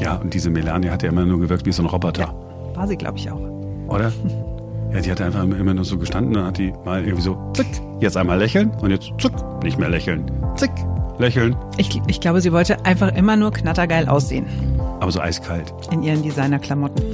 Ja, 0.00 0.16
und 0.16 0.34
diese 0.34 0.50
Melania 0.50 0.92
hat 0.92 1.02
ja 1.02 1.08
immer 1.08 1.24
nur 1.24 1.40
gewirkt 1.40 1.66
wie 1.66 1.72
so 1.72 1.82
ein 1.82 1.86
Roboter. 1.86 2.34
War 2.74 2.86
sie, 2.86 2.96
glaube 2.96 3.18
ich, 3.18 3.30
auch. 3.30 3.40
Oder? 3.88 4.12
Ja, 4.92 5.00
die 5.00 5.10
hat 5.10 5.20
einfach 5.20 5.42
immer 5.42 5.74
nur 5.74 5.84
so 5.84 5.98
gestanden, 5.98 6.32
dann 6.32 6.46
hat 6.46 6.58
die 6.58 6.72
mal 6.84 7.02
irgendwie 7.02 7.20
so, 7.20 7.36
zick, 7.54 7.66
jetzt 7.98 8.16
einmal 8.16 8.38
lächeln 8.38 8.70
und 8.80 8.90
jetzt, 8.90 9.10
zuck, 9.18 9.32
nicht 9.64 9.78
mehr 9.78 9.88
lächeln, 9.88 10.30
zick, 10.54 10.70
lächeln, 11.18 11.56
Ich, 11.76 12.00
ich 12.06 12.20
glaube, 12.20 12.40
sie 12.40 12.52
wollte 12.52 12.82
einfach 12.86 13.12
immer 13.14 13.36
nur 13.36 13.50
knattergeil 13.50 14.08
aussehen 14.08 14.46
aber 15.00 15.12
so 15.12 15.20
eiskalt. 15.20 15.72
in 15.90 16.02
ihren 16.02 16.22
Designerklamotten. 16.22 17.04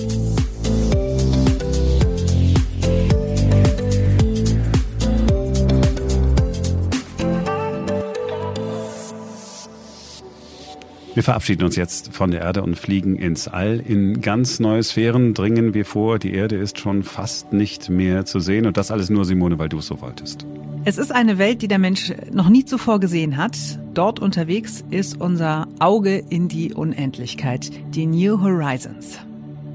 Wir 11.15 11.23
verabschieden 11.23 11.65
uns 11.65 11.77
jetzt 11.77 12.15
von 12.15 12.31
der 12.31 12.41
Erde 12.41 12.63
und 12.63 12.75
fliegen 12.75 13.17
ins 13.17 13.47
All. 13.47 13.81
In 13.81 14.23
ganz 14.23 14.61
neue 14.61 14.83
Sphären 14.83 15.35
dringen 15.35 15.75
wir 15.75 15.85
vor. 15.85 16.19
Die 16.19 16.33
Erde 16.33 16.57
ist 16.57 16.79
schon 16.79 17.03
fast 17.03 17.53
nicht 17.53 17.91
mehr 17.91 18.25
zu 18.25 18.41
sehen. 18.41 18.65
Und 18.65 18.79
das 18.79 18.91
alles 18.91 19.11
nur, 19.11 19.27
Simone, 19.27 19.59
weil 19.59 19.69
du 19.69 19.79
es 19.79 19.87
so 19.87 20.01
wolltest. 20.01 20.47
Es 20.87 20.97
ist 20.97 21.13
eine 21.13 21.37
Welt, 21.37 21.61
die 21.61 21.69
der 21.69 21.79
Mensch 21.79 22.15
noch 22.33 22.49
nie 22.49 22.65
zuvor 22.65 22.99
gesehen 22.99 23.37
hat. 23.37 23.59
Dort 23.93 24.21
unterwegs 24.21 24.85
ist 24.89 25.21
unser 25.21 25.69
Auge 25.81 26.17
in 26.31 26.49
die 26.49 26.73
Unendlichkeit, 26.73 27.71
die 27.95 28.07
New 28.07 28.41
Horizons. 28.41 29.19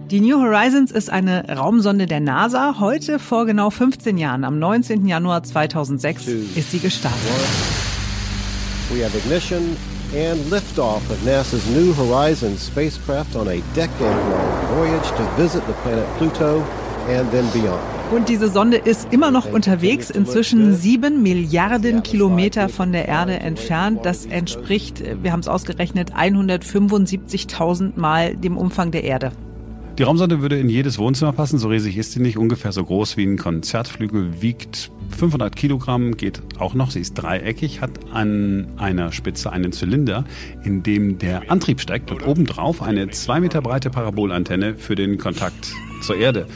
Die 0.09 0.21
New 0.21 0.41
Horizons 0.41 0.91
ist 0.91 1.11
eine 1.11 1.55
Raumsonde 1.55 2.07
der 2.07 2.19
NASA. 2.19 2.79
Heute 2.79 3.19
vor 3.19 3.45
genau 3.45 3.69
15 3.69 4.17
Jahren, 4.17 4.43
am 4.43 4.57
19. 4.57 5.05
Januar 5.05 5.43
2006, 5.43 6.27
ist 6.55 6.71
sie 6.71 6.79
gestartet. 6.79 7.19
We 8.89 9.05
have 9.05 9.15
ignition 9.15 9.77
and 10.13 10.39
liftoff 10.51 11.09
of 11.09 11.17
NASA's 11.23 11.67
New 11.69 11.93
Horizons 11.93 12.61
spacecraft 12.61 13.35
on 13.35 13.47
a 13.47 13.61
decade-long 13.73 14.67
voyage 14.75 15.09
to 15.17 15.23
visit 15.35 15.65
the 15.67 15.73
planet 15.83 16.07
Pluto 16.17 16.61
and 17.07 17.29
then 17.31 17.45
beyond. 17.51 17.81
Und 18.11 18.29
diese 18.29 18.47
Sonde 18.47 18.77
ist 18.77 19.11
immer 19.11 19.31
noch 19.31 19.51
unterwegs, 19.51 20.09
inzwischen 20.09 20.73
sieben 20.73 21.23
Milliarden 21.23 22.03
Kilometer 22.03 22.69
von 22.69 22.93
der 22.93 23.07
Erde 23.07 23.33
entfernt. 23.33 24.05
Das 24.05 24.25
entspricht, 24.25 25.03
wir 25.21 25.33
haben 25.33 25.41
es 25.41 25.49
ausgerechnet, 25.49 26.13
175.000 26.13 27.99
Mal 27.99 28.37
dem 28.37 28.57
Umfang 28.57 28.91
der 28.91 29.03
Erde. 29.03 29.33
Die 29.97 30.03
Raumsonde 30.03 30.41
würde 30.43 30.59
in 30.59 30.69
jedes 30.69 30.99
Wohnzimmer 30.99 31.33
passen. 31.33 31.57
So 31.57 31.69
riesig 31.69 31.97
ist 31.97 32.11
sie 32.11 32.19
nicht. 32.19 32.37
Ungefähr 32.37 32.71
so 32.71 32.85
groß 32.85 33.17
wie 33.17 33.25
ein 33.25 33.37
Konzertflügel. 33.37 34.43
Wiegt 34.43 34.91
500 35.17 35.55
Kilogramm, 35.55 36.15
geht 36.15 36.39
auch 36.59 36.75
noch. 36.75 36.91
Sie 36.91 36.99
ist 36.99 37.15
dreieckig, 37.15 37.81
hat 37.81 37.89
an 38.13 38.67
einer 38.77 39.11
Spitze 39.11 39.51
einen 39.51 39.71
Zylinder, 39.71 40.23
in 40.63 40.83
dem 40.83 41.17
der 41.17 41.49
Antrieb 41.49 41.81
steckt 41.81 42.11
und 42.11 42.27
obendrauf 42.27 42.83
eine 42.83 43.09
zwei 43.09 43.39
Meter 43.39 43.63
breite 43.63 43.89
Parabolantenne 43.89 44.75
für 44.75 44.93
den 44.93 45.17
Kontakt 45.17 45.73
zur 46.03 46.17
Erde. 46.17 46.47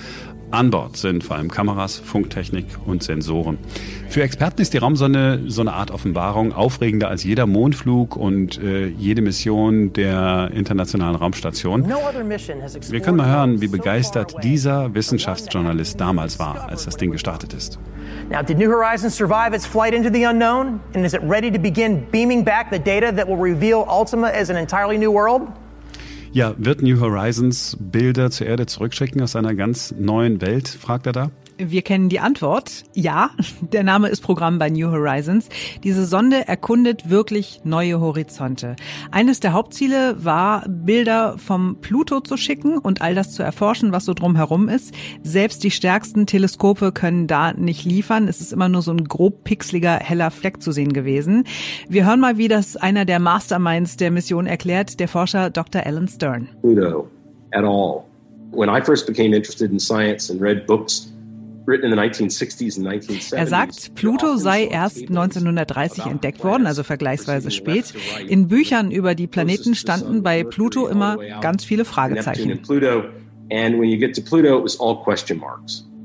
An 0.51 0.69
Bord 0.69 0.97
sind 0.97 1.23
vor 1.23 1.37
allem 1.37 1.49
Kameras, 1.49 1.97
Funktechnik 1.97 2.65
und 2.85 3.03
Sensoren. 3.03 3.57
Für 4.09 4.21
Experten 4.21 4.61
ist 4.61 4.73
die 4.73 4.79
Raumsonde 4.79 5.43
so 5.47 5.61
eine 5.61 5.71
Art 5.71 5.91
Offenbarung, 5.91 6.51
aufregender 6.51 7.07
als 7.07 7.23
jeder 7.23 7.47
Mondflug 7.47 8.17
und 8.17 8.61
äh, 8.61 8.87
jede 8.87 9.21
Mission 9.21 9.93
der 9.93 10.51
Internationalen 10.53 11.15
Raumstation. 11.15 11.87
Wir 11.87 12.99
können 12.99 13.17
mal 13.17 13.29
hören, 13.29 13.61
wie 13.61 13.69
begeistert 13.69 14.43
dieser 14.43 14.93
Wissenschaftsjournalist 14.93 15.99
damals 15.99 16.37
war, 16.37 16.67
als 16.67 16.83
das 16.83 16.97
Ding 16.97 17.11
gestartet 17.11 17.53
ist. 17.53 17.79
Now, 18.29 18.41
did 18.41 18.57
New 18.57 18.69
Horizons 18.69 19.15
survive 19.15 19.55
its 19.55 19.65
flight 19.65 19.93
into 19.93 20.09
the 20.11 20.25
unknown? 20.25 20.81
And 20.93 21.05
is 21.05 21.13
it 21.13 21.21
ready 21.23 21.49
to 21.51 21.59
begin 21.59 22.05
beaming 22.11 22.43
back 22.43 22.67
the 22.71 22.79
data 22.79 23.11
that 23.15 23.27
will 23.27 23.37
reveal 23.41 23.85
Ultima 23.87 24.27
as 24.27 24.49
an 24.49 24.57
entirely 24.57 24.97
new 24.97 25.11
world? 25.11 25.47
Ja, 26.33 26.55
wird 26.57 26.81
New 26.81 27.01
Horizons 27.01 27.75
Bilder 27.77 28.31
zur 28.31 28.47
Erde 28.47 28.65
zurückschicken 28.65 29.21
aus 29.21 29.35
einer 29.35 29.53
ganz 29.53 29.93
neuen 29.99 30.39
Welt, 30.39 30.69
fragt 30.69 31.05
er 31.05 31.11
da. 31.11 31.31
Wir 31.63 31.83
kennen 31.83 32.09
die 32.09 32.19
Antwort. 32.19 32.85
Ja, 32.95 33.29
der 33.61 33.83
Name 33.83 34.07
ist 34.07 34.21
Programm 34.21 34.57
bei 34.57 34.71
New 34.71 34.89
Horizons. 34.89 35.47
Diese 35.83 36.07
Sonde 36.07 36.47
erkundet 36.47 37.11
wirklich 37.11 37.61
neue 37.63 37.99
Horizonte. 37.99 38.75
Eines 39.11 39.41
der 39.41 39.53
Hauptziele 39.53 40.15
war, 40.23 40.65
Bilder 40.67 41.37
vom 41.37 41.77
Pluto 41.79 42.21
zu 42.21 42.35
schicken 42.35 42.79
und 42.79 43.03
all 43.03 43.13
das 43.13 43.31
zu 43.31 43.43
erforschen, 43.43 43.91
was 43.91 44.05
so 44.05 44.15
drumherum 44.15 44.69
ist. 44.69 44.95
Selbst 45.21 45.63
die 45.63 45.69
stärksten 45.69 46.25
Teleskope 46.25 46.91
können 46.91 47.27
da 47.27 47.53
nicht 47.53 47.85
liefern. 47.85 48.27
Es 48.27 48.41
ist 48.41 48.53
immer 48.53 48.67
nur 48.67 48.81
so 48.81 48.91
ein 48.91 49.03
grob 49.03 49.43
pixeliger, 49.43 49.97
heller 49.97 50.31
Fleck 50.31 50.63
zu 50.63 50.71
sehen 50.71 50.93
gewesen. 50.93 51.43
Wir 51.87 52.07
hören 52.07 52.21
mal, 52.21 52.39
wie 52.39 52.47
das 52.47 52.75
einer 52.75 53.05
der 53.05 53.19
Masterminds 53.19 53.97
der 53.97 54.09
Mission 54.09 54.47
erklärt, 54.47 54.99
der 54.99 55.07
Forscher 55.07 55.51
Dr. 55.51 55.85
Alan 55.85 56.07
Stern. 56.07 56.49
Pluto 56.61 57.07
at 57.51 57.63
all. 57.63 58.03
When 58.51 58.67
I 58.67 58.81
first 58.81 59.05
became 59.05 59.35
interested 59.35 59.71
in 59.71 59.79
science 59.79 60.31
and 60.31 60.41
read 60.41 60.65
books 60.65 61.10
er 63.31 63.47
sagt, 63.47 63.95
Pluto 63.95 64.37
sei 64.37 64.65
erst 64.65 65.01
1930 65.01 66.05
entdeckt 66.05 66.43
worden, 66.43 66.65
also 66.65 66.83
vergleichsweise 66.83 67.51
spät. 67.51 67.93
In 68.27 68.47
Büchern 68.47 68.91
über 68.91 69.15
die 69.15 69.27
Planeten 69.27 69.75
standen 69.75 70.23
bei 70.23 70.43
Pluto 70.43 70.87
immer 70.87 71.17
ganz 71.41 71.63
viele 71.63 71.85
Fragezeichen. 71.85 72.61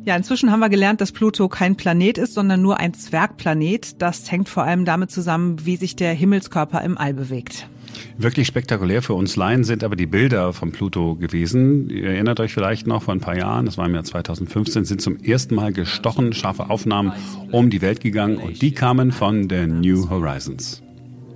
Ja, 0.07 0.15
inzwischen 0.15 0.53
haben 0.53 0.61
wir 0.61 0.69
gelernt, 0.69 1.01
dass 1.01 1.11
Pluto 1.11 1.49
kein 1.49 1.75
Planet 1.75 2.17
ist, 2.19 2.35
sondern 2.35 2.63
nur 2.63 2.79
ein 2.79 2.95
Zwergplanet. 2.95 4.01
Das 4.01 4.31
hängt 4.31 4.49
vor 4.49 4.63
allem 4.63 4.85
damit 4.85 5.11
zusammen, 5.11 5.67
wie 5.67 5.77
sich 5.77 5.97
der 5.97 6.13
Himmelskörper 6.13 6.81
im 6.83 6.97
All 6.97 7.13
bewegt. 7.13 7.69
Wirklich 8.19 8.47
spektakulär 8.47 9.03
für 9.03 9.15
uns 9.15 9.37
Laien 9.37 9.65
sind 9.65 9.85
aber 9.85 9.97
die 9.97 10.07
Bilder 10.07 10.53
von 10.53 10.73
Pluto 10.73 11.17
gewesen. 11.17 11.91
Ihr 11.91 12.11
erinnert 12.11 12.41
euch 12.41 12.53
vielleicht 12.53 12.87
noch 12.87 13.03
vor 13.03 13.15
ein 13.15 13.21
paar 13.21 13.37
Jahren, 13.37 13.67
das 13.67 13.79
war 13.79 13.87
im 13.87 13.95
Jahr 13.95 14.05
2015, 14.05 14.85
sind 14.85 15.01
zum 15.01 15.19
ersten 15.19 15.55
Mal 15.55 15.73
gestochen 15.73 16.33
scharfe 16.33 16.71
Aufnahmen 16.71 17.13
um 17.53 17.71
die 17.71 17.83
Welt 17.83 18.01
gegangen 18.01 18.39
und 18.39 18.63
die 18.63 18.73
kamen 18.73 19.13
von 19.13 19.49
der 19.49 19.67
New 19.67 20.09
Horizons. 20.09 20.83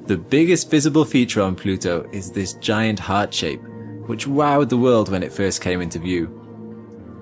The 0.09 0.17
biggest 0.17 0.73
visible 0.73 1.05
feature 1.05 1.47
on 1.47 1.55
Pluto 1.55 2.05
is 2.11 2.33
this 2.33 2.59
giant 2.61 3.07
heart 3.07 3.35
shape, 3.35 3.61
which 4.09 4.26
wowed 4.26 4.71
the 4.71 4.79
world 4.79 5.11
when 5.11 5.23
it 5.23 5.33
first 5.33 5.62
came 5.62 5.81
into 5.81 6.00
view. 6.00 6.29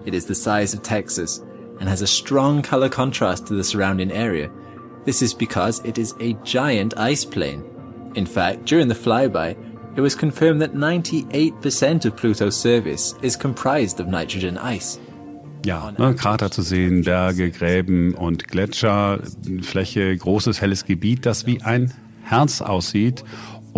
It 0.06 0.14
is 0.14 0.26
the 0.26 0.34
size 0.34 0.74
of 0.74 0.82
Texas 0.82 1.42
and 1.80 1.88
has 1.88 2.00
a 2.00 2.06
strong 2.06 2.62
color 2.62 2.88
contrast 2.88 3.46
to 3.48 3.54
the 3.54 3.64
surrounding 3.64 4.10
area. 4.10 4.50
This 5.04 5.22
is 5.22 5.34
because 5.34 5.80
it 5.84 5.98
is 5.98 6.14
a 6.20 6.32
giant 6.44 6.96
ice 6.96 7.26
plain. 7.26 7.62
In 8.14 8.26
fact, 8.26 8.64
during 8.66 8.88
the 8.88 8.94
flyby, 8.94 9.56
it 9.96 10.00
was 10.00 10.16
confirmed 10.16 10.60
that 10.62 10.74
98% 10.74 12.04
of 12.06 12.16
Pluto's 12.16 12.56
surface 12.56 13.14
is 13.22 13.36
comprised 13.36 14.00
of 14.00 14.06
nitrogen 14.06 14.58
ice. 14.58 14.98
Ja, 15.66 15.90
ne, 15.98 16.14
Krater 16.14 16.50
zu 16.50 16.62
sehen, 16.62 17.02
Berge, 17.02 17.50
Gräben 17.50 18.14
und 18.14 18.46
Gletscher, 18.46 19.18
Fläche, 19.60 20.16
großes 20.16 20.60
helles 20.60 20.84
Gebiet, 20.84 21.26
das 21.26 21.46
wie 21.46 21.62
ein 21.62 21.92
Herz 22.22 22.60
aussieht 22.60 23.24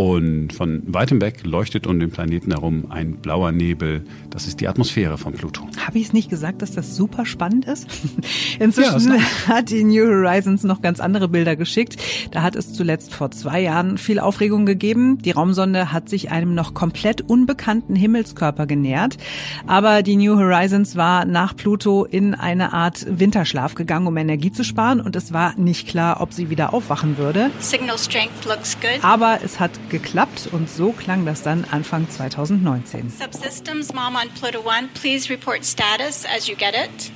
und 0.01 0.55
von 0.55 0.83
weitem 0.87 1.21
weg 1.21 1.45
leuchtet 1.45 1.87
um 1.87 2.01
den 2.01 2.11
Planeten 2.11 2.53
herum 2.53 2.87
ein 2.89 3.17
blauer 3.17 3.53
Nebel. 3.53 4.03
Das 4.31 4.47
ist 4.47 4.63
die 4.63 4.67
Atmosphäre 4.67 5.19
von 5.19 5.35
Pluto. 5.35 5.69
Habe 5.87 5.99
ich 5.99 6.07
es 6.07 6.13
nicht 6.15 6.31
gesagt, 6.31 6.63
dass 6.63 6.71
das 6.71 6.97
super 6.97 7.27
spannend 7.27 7.67
ist? 7.67 7.87
Inzwischen 8.59 9.13
ja, 9.13 9.21
hat 9.47 9.69
die 9.69 9.85
New 9.85 10.07
Horizons 10.07 10.65
noch 10.65 10.81
ganz 10.81 11.01
andere 11.01 11.29
Bilder 11.29 11.55
geschickt. 11.55 11.99
Da 12.31 12.41
hat 12.41 12.57
es 12.57 12.73
zuletzt 12.73 13.13
vor 13.13 13.31
zwei 13.31 13.61
Jahren 13.61 13.99
viel 13.99 14.21
Aufregung 14.21 14.65
gegeben. 14.65 15.19
Die 15.19 15.33
Raumsonde 15.33 15.93
hat 15.93 16.09
sich 16.09 16.31
einem 16.31 16.55
noch 16.55 16.73
komplett 16.73 17.21
unbekannten 17.21 17.95
Himmelskörper 17.95 18.67
genähert. 18.67 19.19
Aber 19.67 20.03
die 20.03 20.17
New 20.17 20.35
Horizons 20.39 20.97
war 20.97 21.27
nach 21.27 21.55
Pluto 21.55 22.07
in 22.07 22.35
eine 22.35 22.73
Art 22.73 23.05
Winterschlaf 23.07 23.75
gegangen, 23.75 24.07
um 24.07 24.17
Energie 24.17 24.51
zu 24.51 24.65
sparen. 24.65 24.99
Und 25.03 25.15
es 25.15 25.35
war 25.35 25.59
nicht 25.59 25.87
klar, 25.87 26.23
ob 26.23 26.33
sie 26.33 26.49
wieder 26.49 26.73
aufwachen 26.73 27.19
würde. 27.19 27.51
Signal 27.59 27.99
strength 27.99 28.47
looks 28.47 28.79
good. 28.81 29.05
Aber 29.05 29.41
es 29.45 29.61
hat 29.61 29.73
geklappt 29.91 30.49
und 30.53 30.71
so 30.71 30.93
klang 30.93 31.27
das 31.27 31.43
dann 31.43 31.65
Anfang 31.71 32.09
2019. 32.09 33.11
Subsystems 33.11 33.93
Mom 33.93 34.17
on 34.17 34.29
Pluto 34.31 34.69
1, 34.69 34.91
please 34.95 35.31
report 35.31 35.65
status 35.65 36.25
as 36.25 36.49
you 36.49 36.57
get 36.57 36.75
it. 36.75 37.13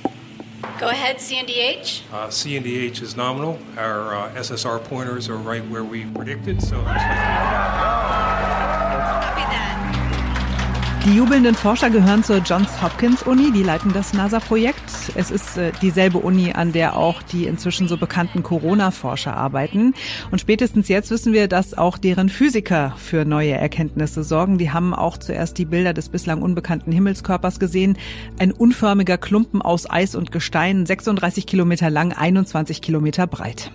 Go 0.79 0.87
ahead, 0.87 1.17
CNDH. 1.17 2.01
Uh, 2.11 2.27
CNDH 2.27 3.01
is 3.01 3.15
nominal. 3.15 3.57
Our 3.77 4.15
uh, 4.15 4.29
SSR 4.35 4.83
pointers 4.83 5.29
are 5.29 5.37
right 5.37 5.65
where 5.69 5.83
we 5.83 6.05
predicted, 6.05 6.61
so. 6.61 6.83
Die 11.05 11.13
jubelnden 11.13 11.53
Forscher 11.53 11.91
gehören 11.91 12.23
zur 12.23 12.37
Johns 12.37 12.81
Hopkins 12.81 13.21
Uni, 13.21 13.51
die 13.51 13.61
leiten 13.61 13.93
das 13.93 14.13
NASA-Projekt. 14.13 14.81
Es 15.13 15.29
ist 15.29 15.55
äh, 15.55 15.71
dieselbe 15.79 16.17
Uni, 16.17 16.53
an 16.53 16.71
der 16.71 16.97
auch 16.97 17.21
die 17.21 17.45
inzwischen 17.45 17.87
so 17.87 17.95
bekannten 17.95 18.41
Corona-Forscher 18.41 19.37
arbeiten. 19.37 19.93
Und 20.31 20.41
spätestens 20.41 20.87
jetzt 20.87 21.11
wissen 21.11 21.31
wir, 21.31 21.47
dass 21.47 21.77
auch 21.77 21.99
deren 21.99 22.27
Physiker 22.27 22.95
für 22.97 23.23
neue 23.23 23.51
Erkenntnisse 23.51 24.23
sorgen. 24.23 24.57
Die 24.57 24.71
haben 24.71 24.95
auch 24.95 25.19
zuerst 25.19 25.59
die 25.59 25.65
Bilder 25.65 25.93
des 25.93 26.09
bislang 26.09 26.41
unbekannten 26.41 26.91
Himmelskörpers 26.91 27.59
gesehen. 27.59 27.99
Ein 28.39 28.51
unförmiger 28.51 29.19
Klumpen 29.19 29.61
aus 29.61 29.87
Eis 29.87 30.15
und 30.15 30.31
Gestein, 30.31 30.87
36 30.87 31.45
Kilometer 31.45 31.91
lang, 31.91 32.13
21 32.13 32.81
Kilometer 32.81 33.27
breit. 33.27 33.71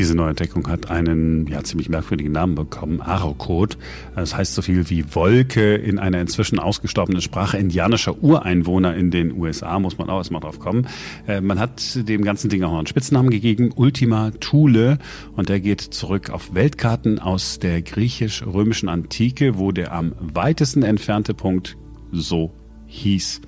Diese 0.00 0.14
Neuentdeckung 0.14 0.66
hat 0.66 0.90
einen 0.90 1.46
ja, 1.46 1.62
ziemlich 1.62 1.90
merkwürdigen 1.90 2.32
Namen 2.32 2.54
bekommen, 2.54 3.02
Arokot. 3.02 3.76
Das 4.16 4.34
heißt 4.34 4.54
so 4.54 4.62
viel 4.62 4.88
wie 4.88 5.14
Wolke 5.14 5.74
in 5.74 5.98
einer 5.98 6.22
inzwischen 6.22 6.58
ausgestorbenen 6.58 7.20
Sprache 7.20 7.58
indianischer 7.58 8.22
Ureinwohner 8.22 8.96
in 8.96 9.10
den 9.10 9.30
USA, 9.30 9.78
muss 9.78 9.98
man 9.98 10.08
auch 10.08 10.16
erstmal 10.16 10.40
drauf 10.40 10.58
kommen. 10.58 10.88
Äh, 11.28 11.42
man 11.42 11.60
hat 11.60 12.08
dem 12.08 12.24
ganzen 12.24 12.48
Ding 12.48 12.62
auch 12.62 12.70
noch 12.70 12.78
einen 12.78 12.86
Spitznamen 12.86 13.28
gegeben, 13.28 13.72
Ultima 13.76 14.30
Thule. 14.40 14.96
Und 15.36 15.50
der 15.50 15.60
geht 15.60 15.82
zurück 15.82 16.30
auf 16.30 16.54
Weltkarten 16.54 17.18
aus 17.18 17.58
der 17.58 17.82
griechisch-römischen 17.82 18.88
Antike, 18.88 19.58
wo 19.58 19.70
der 19.70 19.92
am 19.92 20.14
weitesten 20.18 20.82
entfernte 20.82 21.34
Punkt 21.34 21.76
so 22.10 22.54
hieß. 22.86 23.42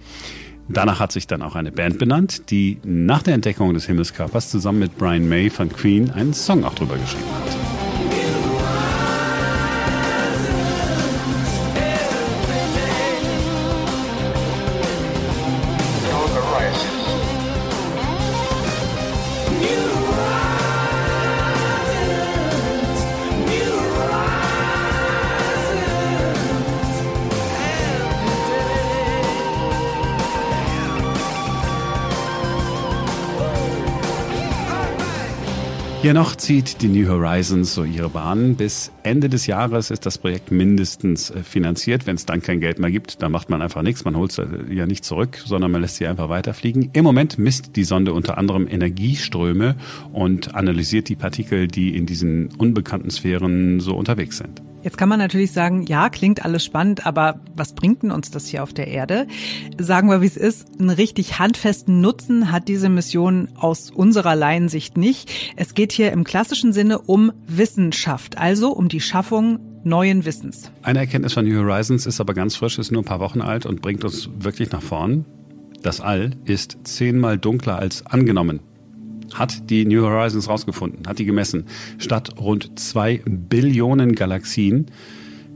Danach 0.73 1.01
hat 1.01 1.13
sich 1.13 1.27
dann 1.27 1.43
auch 1.43 1.55
eine 1.55 1.71
Band 1.71 1.99
benannt, 1.99 2.51
die 2.51 2.79
nach 2.83 3.23
der 3.23 3.35
Entdeckung 3.35 3.75
des 3.75 3.87
Himmelskörpers 3.87 4.51
zusammen 4.51 4.79
mit 4.79 4.97
Brian 4.97 5.29
May 5.29 5.51
von 5.51 5.69
Queen 5.69 6.11
einen 6.11 6.33
Song 6.33 6.65
auch 6.65 6.75
drüber 6.75 6.97
geschrieben 6.97 7.27
hat. 7.35 7.62
Hier 36.03 36.15
noch 36.15 36.35
zieht 36.35 36.83
die 36.83 36.89
New 36.89 37.09
Horizons 37.09 37.75
so 37.75 37.85
ihre 37.85 38.09
Bahn. 38.09 38.57
Bis 38.57 38.91
Ende 39.05 39.29
des 39.29 39.47
Jahres 39.47 39.93
ist 39.93 40.05
das 40.05 40.19
Projekt 40.19 40.51
mindestens 40.51 41.31
äh, 41.31 41.45
finanziert. 41.45 42.09
Wenn 42.09 42.17
es 42.17 42.27
dann 42.27 42.43
kein 42.43 42.59
Geld 42.59 42.81
mehr 42.81 42.91
gibt, 42.91 43.23
dann 43.23 43.31
macht 43.31 43.51
man 43.51 43.63
einfach 43.63 43.83
nichts. 43.83 44.05
Man 44.05 44.17
holt 44.17 44.33
es 44.33 44.39
äh, 44.39 44.47
ja 44.69 44.87
nicht 44.87 45.05
zurück, 45.05 45.41
sondern 45.47 45.71
man 45.71 45.81
lässt 45.81 45.99
sie 45.99 46.09
einfach 46.09 46.29
weiterfliegen. 46.29 46.91
Im 46.93 47.05
Moment 47.05 47.39
misst 47.39 47.77
die 47.77 47.85
Sonde 47.85 48.15
unter 48.15 48.37
anderem 48.37 48.67
Energieströme 48.67 49.77
und 50.13 50.57
analysiert 50.57 51.09
die 51.09 51.15
Partikel, 51.15 51.69
die 51.69 51.97
in 51.97 52.05
diesen 52.05 52.49
unbekannten 52.59 53.11
Sphären 53.13 53.79
so 53.79 53.95
unterwegs 53.95 54.39
sind. 54.39 54.61
Jetzt 54.83 54.99
kann 54.99 55.09
man 55.09 55.21
natürlich 55.21 55.53
sagen, 55.53 55.85
ja, 55.87 56.09
klingt 56.09 56.45
alles 56.45 56.65
spannend, 56.65 57.07
aber 57.07 57.41
was 57.55 57.75
bringt 57.75 58.03
denn 58.03 58.11
uns 58.11 58.31
das 58.31 58.47
hier 58.47 58.63
auf 58.63 58.73
der 58.73 58.89
Erde? 58.89 59.29
Sagen 59.79 60.09
wir, 60.11 60.21
wie 60.21 60.27
es 60.27 60.37
ist, 60.37 60.67
einen 60.81 60.91
richtig 60.91 61.39
handfesten 61.39 62.01
Nutzen 62.01 62.51
hat 62.51 62.67
diese 62.67 62.89
Mission 62.89 63.49
aus 63.55 63.91
unserer 63.91 64.35
Laiensicht 64.35 64.97
nicht. 64.97 65.31
Es 65.57 65.75
geht 65.75 65.93
hier 65.93 66.11
im 66.11 66.25
klassischen 66.25 66.73
Sinne 66.73 66.99
um 66.99 67.33
Wissenschaft, 67.47 68.39
also 68.39 68.73
um 68.73 68.89
die 68.89 69.01
Schaffung 69.01 69.61
neuen 69.85 70.25
Wissens. 70.25 70.71
Eine 70.83 71.01
Erkenntnis 71.01 71.33
von 71.33 71.47
New 71.47 71.59
Horizons 71.59 72.07
ist 72.07 72.21
aber 72.21 72.35
ganz 72.35 72.57
frisch, 72.57 72.79
ist 72.79 72.91
nur 72.91 73.03
ein 73.03 73.07
paar 73.07 73.21
Wochen 73.21 73.41
alt 73.41 73.67
und 73.67 73.83
bringt 73.83 74.05
uns 74.05 74.29
wirklich 74.39 74.73
nach 74.73 74.83
vorn. 74.83 75.25
Das 75.83 76.01
All 76.01 76.31
ist 76.45 76.79
zehnmal 76.85 77.39
dunkler 77.39 77.79
als 77.79 78.07
angenommen. 78.07 78.61
Hat 79.35 79.71
die 79.71 79.85
New 79.85 80.03
Horizons 80.03 80.49
rausgefunden, 80.49 81.07
hat 81.07 81.19
die 81.19 81.25
gemessen. 81.25 81.67
Statt 81.99 82.35
rund 82.39 82.79
zwei 82.79 83.23
Billionen 83.25 84.15
Galaxien 84.15 84.87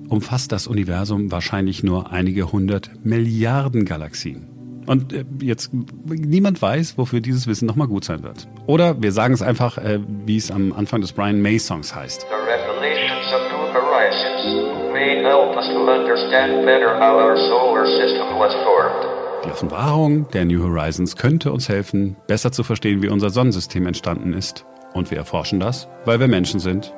umfasst 0.09 0.53
das 0.53 0.67
Universum 0.67 1.31
wahrscheinlich 1.33 1.83
nur 1.83 2.13
einige 2.13 2.53
hundert 2.53 2.91
Milliarden 3.05 3.85
Galaxien. 3.85 4.47
Und 4.87 5.13
äh, 5.13 5.25
jetzt 5.43 5.71
niemand 6.07 6.63
weiß, 6.63 6.97
wofür 6.97 7.21
dieses 7.21 7.47
Wissen 7.47 7.67
nochmal 7.67 7.89
gut 7.89 8.05
sein 8.05 8.23
wird. 8.23 8.47
Oder 8.67 9.03
wir 9.03 9.13
sagen 9.13 9.35
es 9.35 9.43
einfach, 9.43 9.79
äh, 9.79 9.99
wie 10.25 10.37
es 10.37 10.51
am 10.51 10.73
Anfang 10.73 11.01
des 11.01 11.13
Brian 11.13 11.43
May 11.43 11.59
Songs 11.59 11.95
heißt. 11.95 12.23
The 12.23 12.27
revelations 12.35 13.27
of 13.35 13.41
New 13.51 13.67
Horizons 13.75 14.93
may 14.93 15.23
help 15.23 15.57
us 15.57 15.67
to 15.67 15.91
understand 15.91 16.65
better 16.65 16.95
how 17.01 17.19
our 17.19 17.37
solar 17.37 17.85
system 17.87 18.39
was 18.39 18.55
formed. 18.65 19.16
Die 19.45 19.51
Offenbarung 19.51 20.29
der 20.31 20.45
New 20.45 20.63
Horizons 20.63 21.17
könnte 21.17 21.53
uns 21.53 21.69
helfen, 21.69 22.17
besser 22.27 22.53
zu 22.53 22.65
verstehen, 22.65 23.03
wie 23.03 23.09
unser 23.09 23.31
Sonnensystem 23.31 23.87
entstanden 23.87 24.33
ist. 24.33 24.65
Und 24.93 25.11
wir 25.11 25.19
erforschen 25.19 25.61
das, 25.61 25.89
weil 26.05 26.19
wir 26.21 26.29
Menschen 26.29 26.59
sind 26.59 26.93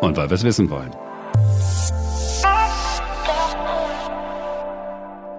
und 0.00 0.16
weil 0.16 0.30
wir 0.30 0.34
es 0.34 0.44
wissen 0.44 0.70
wollen. 0.70 0.90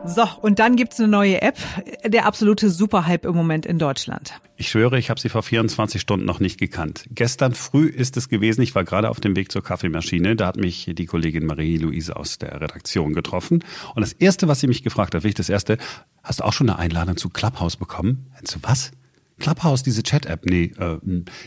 So, 0.07 0.23
und 0.41 0.59
dann 0.59 0.77
gibt's 0.77 0.99
eine 0.99 1.09
neue 1.09 1.41
App, 1.41 1.57
der 2.05 2.25
absolute 2.25 2.69
Superhype 2.69 3.27
im 3.27 3.35
Moment 3.35 3.65
in 3.65 3.77
Deutschland. 3.77 4.39
Ich 4.55 4.69
schwöre, 4.69 4.97
ich 4.97 5.09
habe 5.09 5.19
sie 5.19 5.27
vor 5.27 5.43
24 5.43 5.99
Stunden 5.99 6.25
noch 6.25 6.39
nicht 6.39 6.57
gekannt. 6.57 7.03
Gestern 7.11 7.53
früh 7.53 7.87
ist 7.87 8.15
es 8.15 8.29
gewesen, 8.29 8.61
ich 8.61 8.73
war 8.73 8.85
gerade 8.85 9.09
auf 9.09 9.19
dem 9.19 9.35
Weg 9.35 9.51
zur 9.51 9.63
Kaffeemaschine, 9.63 10.37
da 10.37 10.47
hat 10.47 10.55
mich 10.55 10.89
die 10.93 11.05
Kollegin 11.05 11.45
Marie-Louise 11.45 12.15
aus 12.15 12.37
der 12.37 12.61
Redaktion 12.61 13.13
getroffen. 13.13 13.65
Und 13.95 14.01
das 14.01 14.13
Erste, 14.13 14.47
was 14.47 14.61
sie 14.61 14.67
mich 14.67 14.81
gefragt 14.81 15.13
hat, 15.13 15.23
wirklich 15.23 15.35
das 15.35 15.49
Erste, 15.49 15.77
hast 16.27 16.41
du 16.41 16.43
auch 16.43 16.53
schon 16.53 16.69
eine 16.69 16.77
Einladung 16.77 17.17
zu 17.17 17.29
Clubhouse 17.29 17.77
bekommen? 17.77 18.31
Zu 18.43 18.59
was? 18.61 18.91
Clubhouse, 19.39 19.83
diese 19.83 20.01
Chat-App, 20.01 20.45
nee, 20.45 20.71
äh, 20.79 20.97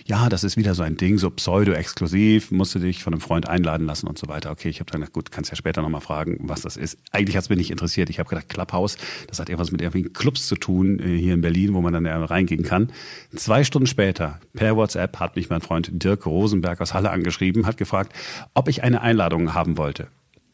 ja, 0.06 0.28
das 0.28 0.44
ist 0.44 0.56
wieder 0.56 0.74
so 0.76 0.82
ein 0.84 0.96
Ding, 0.96 1.18
so 1.18 1.28
pseudo-exklusiv, 1.28 2.52
musst 2.52 2.74
du 2.76 2.78
dich 2.78 3.02
von 3.02 3.12
einem 3.12 3.20
Freund 3.20 3.48
einladen 3.48 3.84
lassen 3.84 4.06
und 4.06 4.16
so 4.16 4.28
weiter. 4.28 4.52
Okay, 4.52 4.68
ich 4.68 4.78
habe 4.78 4.90
dann 4.92 5.00
gedacht, 5.00 5.12
gut, 5.12 5.32
kannst 5.32 5.50
ja 5.50 5.56
später 5.56 5.82
nochmal 5.82 6.00
fragen, 6.00 6.38
was 6.42 6.60
das 6.60 6.76
ist. 6.76 6.98
Eigentlich 7.10 7.36
hat 7.36 7.42
es 7.42 7.48
mich 7.50 7.58
nicht 7.58 7.72
interessiert. 7.72 8.08
Ich 8.08 8.20
habe 8.20 8.28
gedacht, 8.28 8.48
Clubhouse, 8.48 8.96
das 9.26 9.40
hat 9.40 9.48
irgendwas 9.48 9.72
mit 9.72 9.80
irgendwelchen 9.80 10.12
Clubs 10.12 10.46
zu 10.46 10.54
tun 10.54 11.00
äh, 11.00 11.18
hier 11.18 11.34
in 11.34 11.40
Berlin, 11.40 11.74
wo 11.74 11.80
man 11.80 11.92
dann 11.92 12.06
reingehen 12.06 12.62
kann. 12.62 12.92
Zwei 13.34 13.64
Stunden 13.64 13.88
später, 13.88 14.38
per 14.54 14.76
WhatsApp, 14.76 15.18
hat 15.18 15.34
mich 15.34 15.50
mein 15.50 15.60
Freund 15.60 15.90
Dirk 15.92 16.26
Rosenberg 16.26 16.80
aus 16.80 16.94
Halle 16.94 17.10
angeschrieben, 17.10 17.66
hat 17.66 17.76
gefragt, 17.76 18.14
ob 18.54 18.68
ich 18.68 18.84
eine 18.84 19.00
Einladung 19.00 19.52
haben 19.52 19.76
wollte. 19.76 20.06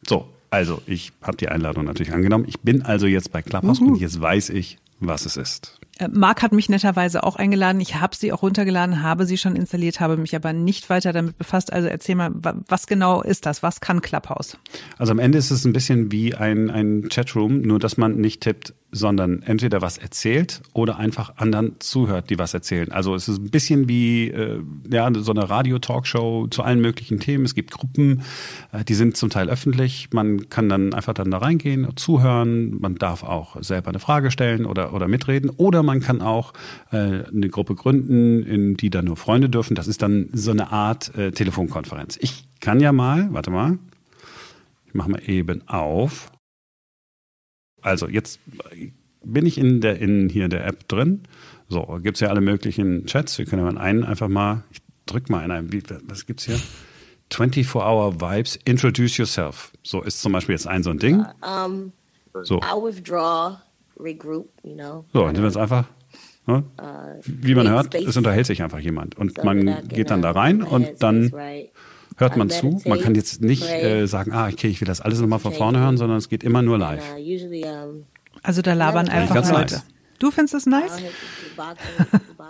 So, 0.08 0.26
also 0.50 0.82
ich 0.86 1.12
habe 1.22 1.36
die 1.36 1.48
Einladung 1.48 1.84
natürlich 1.84 2.12
angenommen. 2.12 2.44
Ich 2.48 2.60
bin 2.60 2.82
also 2.82 3.06
jetzt 3.06 3.32
bei 3.32 3.42
Clubhouse 3.42 3.80
Uhu. 3.80 3.92
und 3.92 4.00
jetzt 4.00 4.20
weiß 4.20 4.50
ich, 4.50 4.78
was 5.00 5.26
es 5.26 5.36
ist. 5.36 5.78
Äh, 5.98 6.08
Marc 6.12 6.42
hat 6.42 6.52
mich 6.52 6.68
netterweise 6.68 7.22
auch 7.24 7.36
eingeladen. 7.36 7.80
Ich 7.80 7.96
habe 7.96 8.14
sie 8.16 8.32
auch 8.32 8.42
runtergeladen, 8.42 9.02
habe 9.02 9.26
sie 9.26 9.38
schon 9.38 9.56
installiert, 9.56 10.00
habe 10.00 10.16
mich 10.16 10.34
aber 10.36 10.52
nicht 10.52 10.90
weiter 10.90 11.12
damit 11.12 11.38
befasst. 11.38 11.72
Also 11.72 11.88
erzähl 11.88 12.14
mal, 12.14 12.30
wa- 12.34 12.56
was 12.68 12.86
genau 12.86 13.22
ist 13.22 13.46
das? 13.46 13.62
Was 13.62 13.80
kann 13.80 14.00
Clubhouse? 14.02 14.58
Also 14.98 15.12
am 15.12 15.18
Ende 15.18 15.38
ist 15.38 15.50
es 15.50 15.64
ein 15.64 15.72
bisschen 15.72 16.12
wie 16.12 16.34
ein, 16.34 16.70
ein 16.70 17.08
Chatroom, 17.08 17.62
nur 17.62 17.78
dass 17.78 17.96
man 17.96 18.16
nicht 18.16 18.42
tippt, 18.42 18.74
sondern 18.92 19.42
entweder 19.42 19.82
was 19.82 19.98
erzählt 19.98 20.62
oder 20.72 20.96
einfach 20.98 21.36
anderen 21.36 21.76
zuhört, 21.80 22.30
die 22.30 22.38
was 22.38 22.54
erzählen. 22.54 22.92
Also 22.92 23.14
es 23.14 23.28
ist 23.28 23.38
ein 23.38 23.50
bisschen 23.50 23.88
wie 23.88 24.28
äh, 24.28 24.62
ja, 24.90 25.10
so 25.14 25.32
eine 25.32 25.50
Radio-Talkshow 25.50 26.46
zu 26.48 26.62
allen 26.62 26.80
möglichen 26.80 27.20
Themen. 27.20 27.44
Es 27.44 27.54
gibt 27.54 27.72
Gruppen, 27.72 28.22
äh, 28.72 28.84
die 28.84 28.94
sind 28.94 29.16
zum 29.16 29.28
Teil 29.28 29.50
öffentlich. 29.50 30.08
Man 30.12 30.48
kann 30.48 30.68
dann 30.68 30.94
einfach 30.94 31.14
dann 31.14 31.30
da 31.30 31.38
reingehen, 31.38 31.88
zuhören. 31.96 32.80
Man 32.80 32.94
darf 32.94 33.22
auch 33.22 33.62
selber 33.62 33.88
eine 33.88 33.98
Frage 33.98 34.30
stellen 34.30 34.64
oder, 34.64 34.94
oder 34.94 35.08
mitreden. 35.08 35.50
Oder 35.50 35.82
man 35.86 36.00
kann 36.00 36.20
auch 36.20 36.52
äh, 36.92 37.24
eine 37.24 37.48
Gruppe 37.48 37.74
gründen, 37.74 38.42
in 38.42 38.76
die 38.76 38.90
dann 38.90 39.06
nur 39.06 39.16
Freunde 39.16 39.48
dürfen. 39.48 39.74
Das 39.74 39.88
ist 39.88 40.02
dann 40.02 40.28
so 40.32 40.50
eine 40.50 40.70
Art 40.72 41.14
äh, 41.16 41.30
Telefonkonferenz. 41.32 42.18
Ich 42.20 42.46
kann 42.60 42.80
ja 42.80 42.92
mal, 42.92 43.32
warte 43.32 43.50
mal, 43.50 43.78
ich 44.86 44.94
mache 44.94 45.10
mal 45.10 45.22
eben 45.26 45.66
auf. 45.68 46.30
Also 47.80 48.08
jetzt 48.08 48.40
bin 49.24 49.46
ich 49.46 49.58
in 49.58 49.80
der 49.80 49.98
in 49.98 50.28
hier 50.28 50.48
der 50.48 50.66
App 50.66 50.88
drin. 50.88 51.22
So, 51.68 51.98
gibt's 52.02 52.20
ja 52.20 52.28
alle 52.28 52.40
möglichen 52.40 53.06
Chats. 53.06 53.38
Wir 53.38 53.46
können 53.46 53.64
ja 53.64 53.72
mal 53.72 53.80
einen 53.80 54.04
einfach 54.04 54.28
mal, 54.28 54.64
ich 54.70 54.80
drück 55.06 55.30
mal 55.30 55.44
in 55.44 55.50
einen, 55.50 55.72
wie, 55.72 55.82
was 56.04 56.26
gibt's 56.26 56.44
hier? 56.44 56.60
24-Hour 57.32 58.20
Vibes, 58.20 58.56
Introduce 58.64 59.16
Yourself. 59.16 59.72
So 59.82 60.02
ist 60.02 60.20
zum 60.20 60.32
Beispiel 60.32 60.54
jetzt 60.54 60.68
ein 60.68 60.82
so 60.82 60.90
ein 60.90 60.98
Ding. 60.98 61.24
Um, 61.42 61.92
So. 62.44 62.60
I'll 62.60 62.82
withdraw, 62.84 63.56
regroup, 63.98 64.48
you 64.62 64.74
know. 64.74 65.04
So, 65.12 65.24
dann 65.24 65.34
sind 65.34 65.42
wir 65.42 65.48
jetzt 65.48 65.56
einfach, 65.56 65.86
ne? 66.46 66.64
Uh, 66.80 67.20
wie 67.24 67.54
man 67.54 67.68
hört, 67.68 67.94
es 67.94 68.16
unterhält 68.16 68.46
sich 68.46 68.62
einfach 68.62 68.78
jemand. 68.78 69.16
Und 69.16 69.42
man 69.44 69.88
geht 69.88 70.10
dann 70.10 70.22
da 70.22 70.32
rein 70.32 70.62
und 70.62 71.02
dann 71.02 71.32
hört 72.16 72.34
I 72.34 72.38
man 72.38 72.50
zu. 72.50 72.80
Man 72.86 73.00
kann 73.00 73.14
jetzt 73.14 73.40
nicht 73.40 73.68
äh, 73.68 74.06
sagen, 74.06 74.32
ah, 74.32 74.48
okay, 74.48 74.68
ich 74.68 74.80
will 74.80 74.88
das 74.88 75.00
alles 75.00 75.20
nochmal 75.20 75.38
von 75.38 75.52
vorne 75.52 75.78
hören, 75.78 75.96
sondern 75.96 76.18
es 76.18 76.28
geht 76.28 76.44
immer 76.44 76.62
nur 76.62 76.78
live. 76.78 77.04
Also 78.42 78.62
da 78.62 78.74
labern 78.74 79.08
einfach 79.08 79.34
ganz 79.34 79.50
Leute. 79.50 79.74
nice. 79.74 79.84
Du 80.18 80.30
findest 80.30 80.54
es 80.54 80.66
nice? 80.66 80.98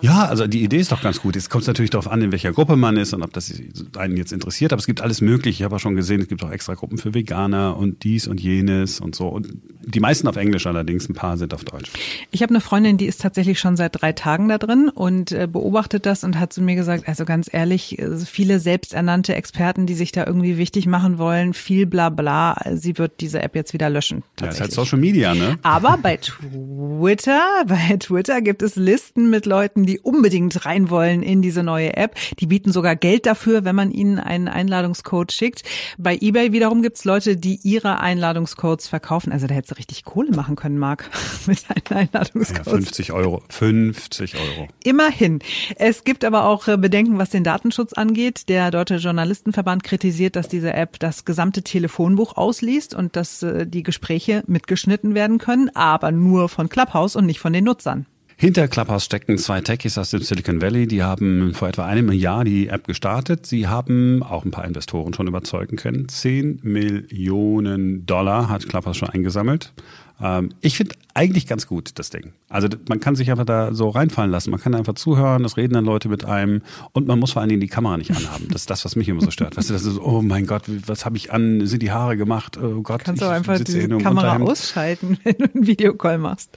Ja, 0.01 0.27
also 0.27 0.47
die 0.47 0.63
Idee 0.63 0.79
ist 0.79 0.93
doch 0.93 1.03
ganz 1.03 1.21
gut. 1.21 1.35
Jetzt 1.35 1.51
kommt 1.51 1.63
es 1.63 1.69
natürlich 1.69 1.91
darauf 1.91 2.09
an, 2.09 2.23
in 2.23 2.33
welcher 2.33 2.53
Gruppe 2.53 2.77
man 2.77 2.97
ist 2.97 3.15
und 3.15 3.23
ob 3.23 3.33
das 3.33 3.53
einen 3.97 4.17
jetzt 4.17 4.33
interessiert. 4.33 4.73
Aber 4.73 4.81
es 4.81 4.87
gibt 4.87 5.01
alles 5.01 5.21
Mögliche. 5.21 5.61
Ich 5.61 5.65
habe 5.65 5.77
auch 5.77 5.81
schon 5.81 5.97
gesehen, 5.97 6.21
es 6.21 6.29
gibt 6.29 6.43
auch 6.45 6.51
extra 6.51 6.75
Gruppen 6.75 6.99
für 6.99 7.15
Veganer 7.15 7.77
und 7.77 8.03
dies 8.05 8.27
und 8.27 8.41
jenes 8.41 9.01
und 9.01 9.15
so. 9.15 9.29
Und 9.29 9.49
die 9.87 10.01
meisten 10.01 10.27
auf 10.29 10.37
Englisch 10.37 10.67
allerdings, 10.67 11.09
ein 11.09 11.15
paar 11.15 11.37
sind 11.37 11.55
auf 11.55 11.65
Deutsch. 11.65 11.91
Ich 12.31 12.43
habe 12.43 12.51
eine 12.51 12.61
Freundin, 12.61 12.99
die 12.99 13.07
ist 13.07 13.21
tatsächlich 13.21 13.61
schon 13.61 13.77
seit 13.77 14.01
drei 14.01 14.13
Tagen 14.13 14.49
da 14.49 14.59
drin 14.59 14.89
und 14.89 15.33
äh, 15.33 15.49
beobachtet 15.51 16.07
das 16.07 16.25
und 16.25 16.39
hat 16.39 16.53
zu 16.53 16.61
mir 16.61 16.75
gesagt, 16.75 17.09
also 17.09 17.25
ganz 17.25 17.49
ehrlich, 17.53 17.99
äh, 17.99 18.17
viele 18.19 18.59
selbsternannte 18.59 19.35
Experten, 19.35 19.87
die 19.87 19.95
sich 19.95 20.13
da 20.13 20.27
irgendwie 20.27 20.59
wichtig 20.59 20.87
machen 20.87 21.19
wollen, 21.19 21.55
viel 21.55 21.87
bla 21.87 22.11
bla, 22.11 22.57
sie 22.75 22.99
wird 22.99 23.21
diese 23.21 23.41
App 23.41 23.55
jetzt 23.55 23.73
wieder 23.73 23.89
löschen. 23.89 24.25
Ja, 24.41 24.49
ist 24.49 24.61
halt 24.61 24.73
Social 24.73 24.99
Media, 24.99 25.35
ne? 25.35 25.57
Aber 25.63 25.99
bei 26.03 26.17
Twitter, 26.17 27.41
bei 27.67 27.97
Twitter 27.99 28.41
gibt 28.43 28.63
es 28.63 28.77
Listen 28.77 29.31
mit 29.31 29.47
Leuten, 29.47 29.86
die 29.87 30.01
unbedingt 30.01 30.67
rein 30.67 30.91
wollen 30.91 31.23
in 31.23 31.43
diese 31.43 31.63
neue 31.63 31.97
App. 31.97 32.15
Die 32.39 32.47
bieten 32.47 32.73
sogar 32.73 32.97
Geld 32.97 33.27
dafür, 33.27 33.65
wenn 33.65 33.77
man 33.77 33.91
ihnen 33.91 34.19
einen 34.19 34.49
Einladungscode 34.49 35.33
schickt. 35.33 35.63
Bei 35.99 36.17
eBay 36.21 36.53
wiederum 36.53 36.83
gibt 36.83 36.97
es 36.99 37.05
Leute, 37.05 37.37
die 37.37 37.61
ihre 37.63 38.01
Einladungscodes 38.01 38.89
verkaufen. 38.89 39.33
Also 39.33 39.47
da 39.47 39.55
hättest 39.55 39.73
du 39.73 39.77
richtig 39.77 40.05
Kohle 40.05 40.33
machen 40.33 40.57
können, 40.57 40.79
Marc, 40.79 41.09
mit 41.47 41.65
deinen 41.69 41.83
Ja, 41.91 41.97
Einladungscodes. 41.97 42.69
50 42.69 43.13
Euro. 43.13 43.43
50 43.49 44.35
Euro. 44.37 44.69
Immerhin. 44.85 45.41
Es 45.77 46.05
gibt 46.05 46.25
aber 46.25 46.45
auch 46.45 46.69
äh, 46.69 46.77
Bedenken, 46.77 47.19
was 47.19 47.31
den 47.31 47.45
Datenschutz 47.45 47.93
angeht. 47.93 48.49
Der 48.49 48.71
Deutsche 48.71 48.97
Journalistenverband 48.97 49.83
kritisiert, 49.85 50.37
dass 50.37 50.49
diese 50.49 50.73
App 50.73 50.99
das 50.99 51.25
gesamte 51.25 51.63
Telefonbuch 51.63 52.37
ausliest 52.37 52.95
und 52.95 53.17
dass 53.17 53.43
äh, 53.43 53.67
die 53.67 53.83
Gespräche 53.83 54.43
mitgeschnitten 54.47 55.15
werden 55.15 55.39
können, 55.39 55.71
aber 55.75 56.13
nur 56.13 56.49
von 56.49 56.69
Clubhouse 56.69 57.17
und 57.17 57.27
nicht 57.27 57.41
von 57.41 57.53
den 57.53 57.65
Nutzern. 57.65 58.07
Hinter 58.39 58.69
Clubhouse 58.69 59.07
stecken 59.07 59.39
zwei 59.39 59.63
Techies 59.63 59.97
aus 59.97 60.11
dem 60.11 60.21
Silicon 60.21 60.61
Valley. 60.61 60.87
Die 60.87 61.03
haben 61.03 61.55
vor 61.55 61.69
etwa 61.69 61.87
einem 61.87 62.13
Jahr 62.13 62.45
die 62.45 62.69
App 62.69 62.87
gestartet. 62.87 63.47
Sie 63.47 63.67
haben 63.67 64.23
auch 64.23 64.45
ein 64.45 64.51
paar 64.51 64.67
Investoren 64.67 65.15
schon 65.15 65.27
überzeugen 65.27 65.77
können. 65.77 66.07
10 66.07 66.61
Millionen 66.63 68.05
Dollar 68.05 68.51
hat 68.51 68.69
Clubhouse 68.69 68.99
schon 68.99 69.09
eingesammelt. 69.09 69.73
Ähm, 70.21 70.51
ich 70.61 70.77
finde 70.77 70.97
eigentlich 71.15 71.47
ganz 71.47 71.67
gut 71.67 71.99
das 71.99 72.11
Ding. 72.11 72.35
Also 72.51 72.69
man 72.91 73.01
kann 73.01 73.17
sich 73.17 73.31
einfach 73.31 73.47
da 73.47 73.73
so 73.73 73.89
reinfallen 73.89 74.31
lassen. 74.31 74.51
Man 74.51 74.61
kann 74.61 74.75
einfach 74.75 74.97
zuhören, 74.97 75.43
es 75.47 75.57
reden 75.57 75.73
dann 75.73 75.87
Leute 75.87 76.11
mit 76.11 76.27
einem 76.27 76.61
und 76.93 77.07
man 77.07 77.19
muss 77.19 77.33
vor 77.33 77.41
allen 77.41 77.49
Dingen 77.49 77.63
die 77.63 77.69
Kamera 77.69 77.97
nicht 77.97 78.11
anhaben. 78.11 78.49
Das 78.51 78.63
ist 78.63 78.71
das, 78.71 78.85
was 78.85 78.97
mich 78.97 79.09
immer 79.09 79.23
so 79.23 79.31
stört. 79.31 79.57
Weißt 79.57 79.71
du, 79.71 79.73
das 79.73 79.87
ist, 79.87 79.99
oh 79.99 80.21
mein 80.21 80.45
Gott, 80.45 80.65
was 80.87 81.07
habe 81.07 81.17
ich 81.17 81.33
an? 81.33 81.67
Sind 81.67 81.83
die 81.83 81.91
Haare 81.91 82.19
gemacht? 82.19 82.59
Oh 82.59 82.83
Gott, 82.83 83.03
Kannst 83.03 83.23
ich 83.23 83.29
du 83.29 83.35
einfach 83.35 83.59
die 83.59 83.89
Kamera 83.89 84.37
ausschalten, 84.37 85.17
wenn 85.25 85.39
du 85.39 85.45
einen 85.55 85.67
Videocall 85.67 86.19
machst. 86.19 86.51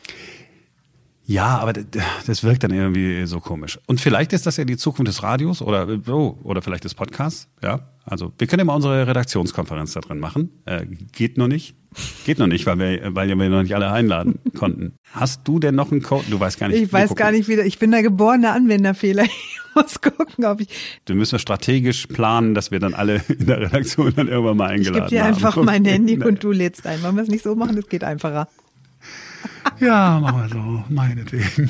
Ja, 1.29 1.59
aber 1.59 1.73
das 1.73 2.43
wirkt 2.43 2.63
dann 2.63 2.71
irgendwie 2.73 3.23
so 3.27 3.39
komisch. 3.39 3.79
Und 3.85 4.01
vielleicht 4.01 4.33
ist 4.33 4.47
das 4.47 4.57
ja 4.57 4.65
die 4.65 4.77
Zukunft 4.77 5.09
des 5.09 5.21
Radios 5.21 5.61
oder 5.61 5.87
oh, 6.07 6.35
oder 6.41 6.63
vielleicht 6.63 6.85
des 6.85 6.95
Podcasts. 6.95 7.47
Ja, 7.61 7.81
also 8.03 8.33
wir 8.39 8.47
können 8.47 8.61
ja 8.61 8.65
mal 8.65 8.73
unsere 8.73 9.05
Redaktionskonferenz 9.05 9.93
da 9.93 9.99
drin 9.99 10.17
machen. 10.17 10.49
Äh, 10.65 10.87
geht 11.11 11.37
nur 11.37 11.47
nicht. 11.47 11.75
Geht 12.25 12.39
noch 12.39 12.47
nicht, 12.47 12.65
weil 12.65 12.79
wir, 12.79 13.15
weil 13.15 13.27
wir 13.27 13.49
noch 13.49 13.61
nicht 13.61 13.75
alle 13.75 13.91
einladen 13.91 14.39
konnten. 14.57 14.93
Hast 15.11 15.47
du 15.47 15.59
denn 15.59 15.75
noch 15.75 15.91
einen 15.91 16.01
Code? 16.01 16.25
Du 16.31 16.39
weißt 16.39 16.59
gar 16.59 16.69
nicht. 16.69 16.81
Ich 16.81 16.91
weiß 16.91 17.09
gucken. 17.09 17.23
gar 17.23 17.31
nicht 17.31 17.47
wieder. 17.47 17.63
Ich 17.63 17.77
bin 17.77 17.91
der 17.91 18.01
geborene 18.01 18.51
Anwenderfehler. 18.51 19.25
Ich 19.69 19.75
muss 19.75 20.01
gucken, 20.01 20.45
ob 20.45 20.61
ich. 20.61 20.67
Du 21.05 21.13
müssen 21.13 21.33
wir 21.33 21.39
strategisch 21.39 22.07
planen, 22.07 22.55
dass 22.55 22.71
wir 22.71 22.79
dann 22.79 22.95
alle 22.95 23.21
in 23.29 23.45
der 23.45 23.61
Redaktion 23.61 24.11
dann 24.15 24.27
irgendwann 24.27 24.57
mal 24.57 24.71
Ich 24.71 24.77
eingeladen 24.77 25.09
gebe 25.09 25.09
dir 25.09 25.23
haben. 25.23 25.35
einfach 25.35 25.55
mein 25.57 25.85
Handy 25.85 26.17
und 26.23 26.43
du 26.43 26.51
lädst 26.51 26.87
ein. 26.87 27.03
Wollen 27.03 27.15
wir 27.15 27.21
es 27.21 27.29
nicht 27.29 27.43
so 27.43 27.55
machen? 27.55 27.75
Das 27.75 27.87
geht 27.87 28.03
einfacher. 28.03 28.47
Ja, 29.79 30.19
machen 30.19 30.41
wir 30.41 30.49
so, 30.49 30.83
meinetwegen. 30.89 31.69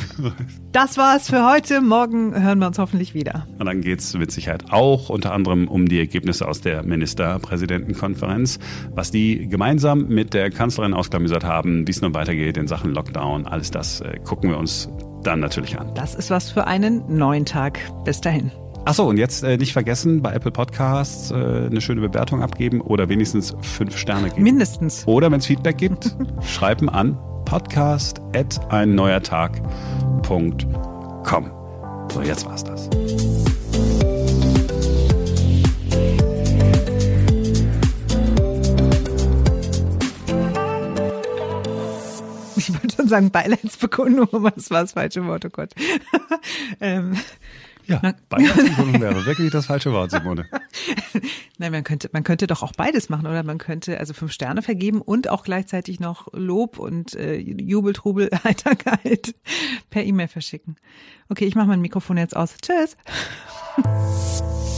Das 0.71 0.97
war's 0.97 1.29
für 1.29 1.49
heute. 1.49 1.81
Morgen 1.81 2.39
hören 2.41 2.59
wir 2.59 2.67
uns 2.67 2.79
hoffentlich 2.79 3.13
wieder. 3.13 3.47
Und 3.57 3.65
dann 3.65 3.81
geht's 3.81 4.13
mit 4.15 4.31
Sicherheit 4.31 4.71
auch 4.71 5.09
unter 5.09 5.33
anderem 5.33 5.67
um 5.67 5.87
die 5.87 5.99
Ergebnisse 5.99 6.47
aus 6.47 6.61
der 6.61 6.83
Ministerpräsidentenkonferenz, 6.83 8.59
was 8.93 9.11
die 9.11 9.47
gemeinsam 9.47 10.07
mit 10.07 10.33
der 10.33 10.49
Kanzlerin 10.49 10.93
ausklamüsert 10.93 11.43
haben, 11.43 11.87
wie 11.87 11.91
es 11.91 12.01
nun 12.01 12.13
weitergeht 12.13 12.57
in 12.57 12.67
Sachen 12.67 12.93
Lockdown. 12.93 13.45
Alles 13.45 13.71
das 13.71 14.01
äh, 14.01 14.19
gucken 14.23 14.49
wir 14.49 14.57
uns 14.57 14.89
dann 15.23 15.39
natürlich 15.39 15.79
an. 15.79 15.91
Das 15.95 16.15
ist 16.15 16.29
was 16.29 16.51
für 16.51 16.67
einen 16.67 17.03
neuen 17.15 17.45
Tag. 17.45 17.79
Bis 18.05 18.21
dahin. 18.21 18.51
Achso, 18.85 19.07
und 19.07 19.17
jetzt 19.17 19.43
äh, 19.43 19.57
nicht 19.57 19.73
vergessen, 19.73 20.21
bei 20.21 20.33
Apple 20.33 20.51
Podcasts 20.51 21.31
äh, 21.31 21.35
eine 21.35 21.81
schöne 21.81 22.01
Bewertung 22.01 22.41
abgeben 22.41 22.81
oder 22.81 23.09
wenigstens 23.09 23.55
fünf 23.61 23.97
Sterne 23.97 24.29
geben. 24.29 24.43
Mindestens. 24.43 25.05
Oder 25.05 25.31
wenn 25.31 25.39
es 25.39 25.45
Feedback 25.45 25.77
gibt, 25.77 26.15
schreiben 26.43 26.89
an 26.89 27.17
podcast 27.49 28.21
at 28.35 28.59
ein 28.71 28.93
neuer 28.93 29.23
Tag.com. 29.23 30.61
So, 32.11 32.21
jetzt 32.21 32.45
war's 32.45 32.63
das. 32.63 32.85
Ich 42.55 42.71
würde 42.71 42.95
schon 42.95 43.07
sagen 43.07 43.31
Beileidsbekundung, 43.31 44.31
aber 44.31 44.51
das 44.51 44.69
war 44.69 44.81
das 44.81 44.91
falsche 44.91 45.25
Wort, 45.25 45.43
oh 45.45 45.49
Gott. 45.49 45.71
ähm, 46.81 47.17
ja, 47.89 48.13
Beileidsbekundung 48.29 49.01
wäre 49.01 49.25
wirklich 49.25 49.51
das 49.51 49.65
falsche 49.65 49.91
Wort, 49.91 50.11
Simone. 50.11 50.45
Nein, 51.57 51.71
man 51.71 51.83
könnte, 51.83 52.09
man 52.13 52.23
könnte 52.23 52.47
doch 52.47 52.63
auch 52.63 52.71
beides 52.73 53.09
machen, 53.09 53.27
oder? 53.27 53.43
Man 53.43 53.57
könnte 53.57 53.99
also 53.99 54.13
fünf 54.13 54.31
Sterne 54.31 54.61
vergeben 54.61 55.01
und 55.01 55.29
auch 55.29 55.43
gleichzeitig 55.43 55.99
noch 55.99 56.27
Lob 56.33 56.79
und 56.79 57.15
äh, 57.15 57.35
Jubel, 57.35 57.93
Trubel, 57.93 58.29
Heiterkeit 58.43 59.35
per 59.89 60.03
E-Mail 60.03 60.27
verschicken. 60.27 60.77
Okay, 61.29 61.45
ich 61.45 61.55
mache 61.55 61.67
mein 61.67 61.81
Mikrofon 61.81 62.17
jetzt 62.17 62.35
aus. 62.35 62.55
Tschüss. 62.61 62.95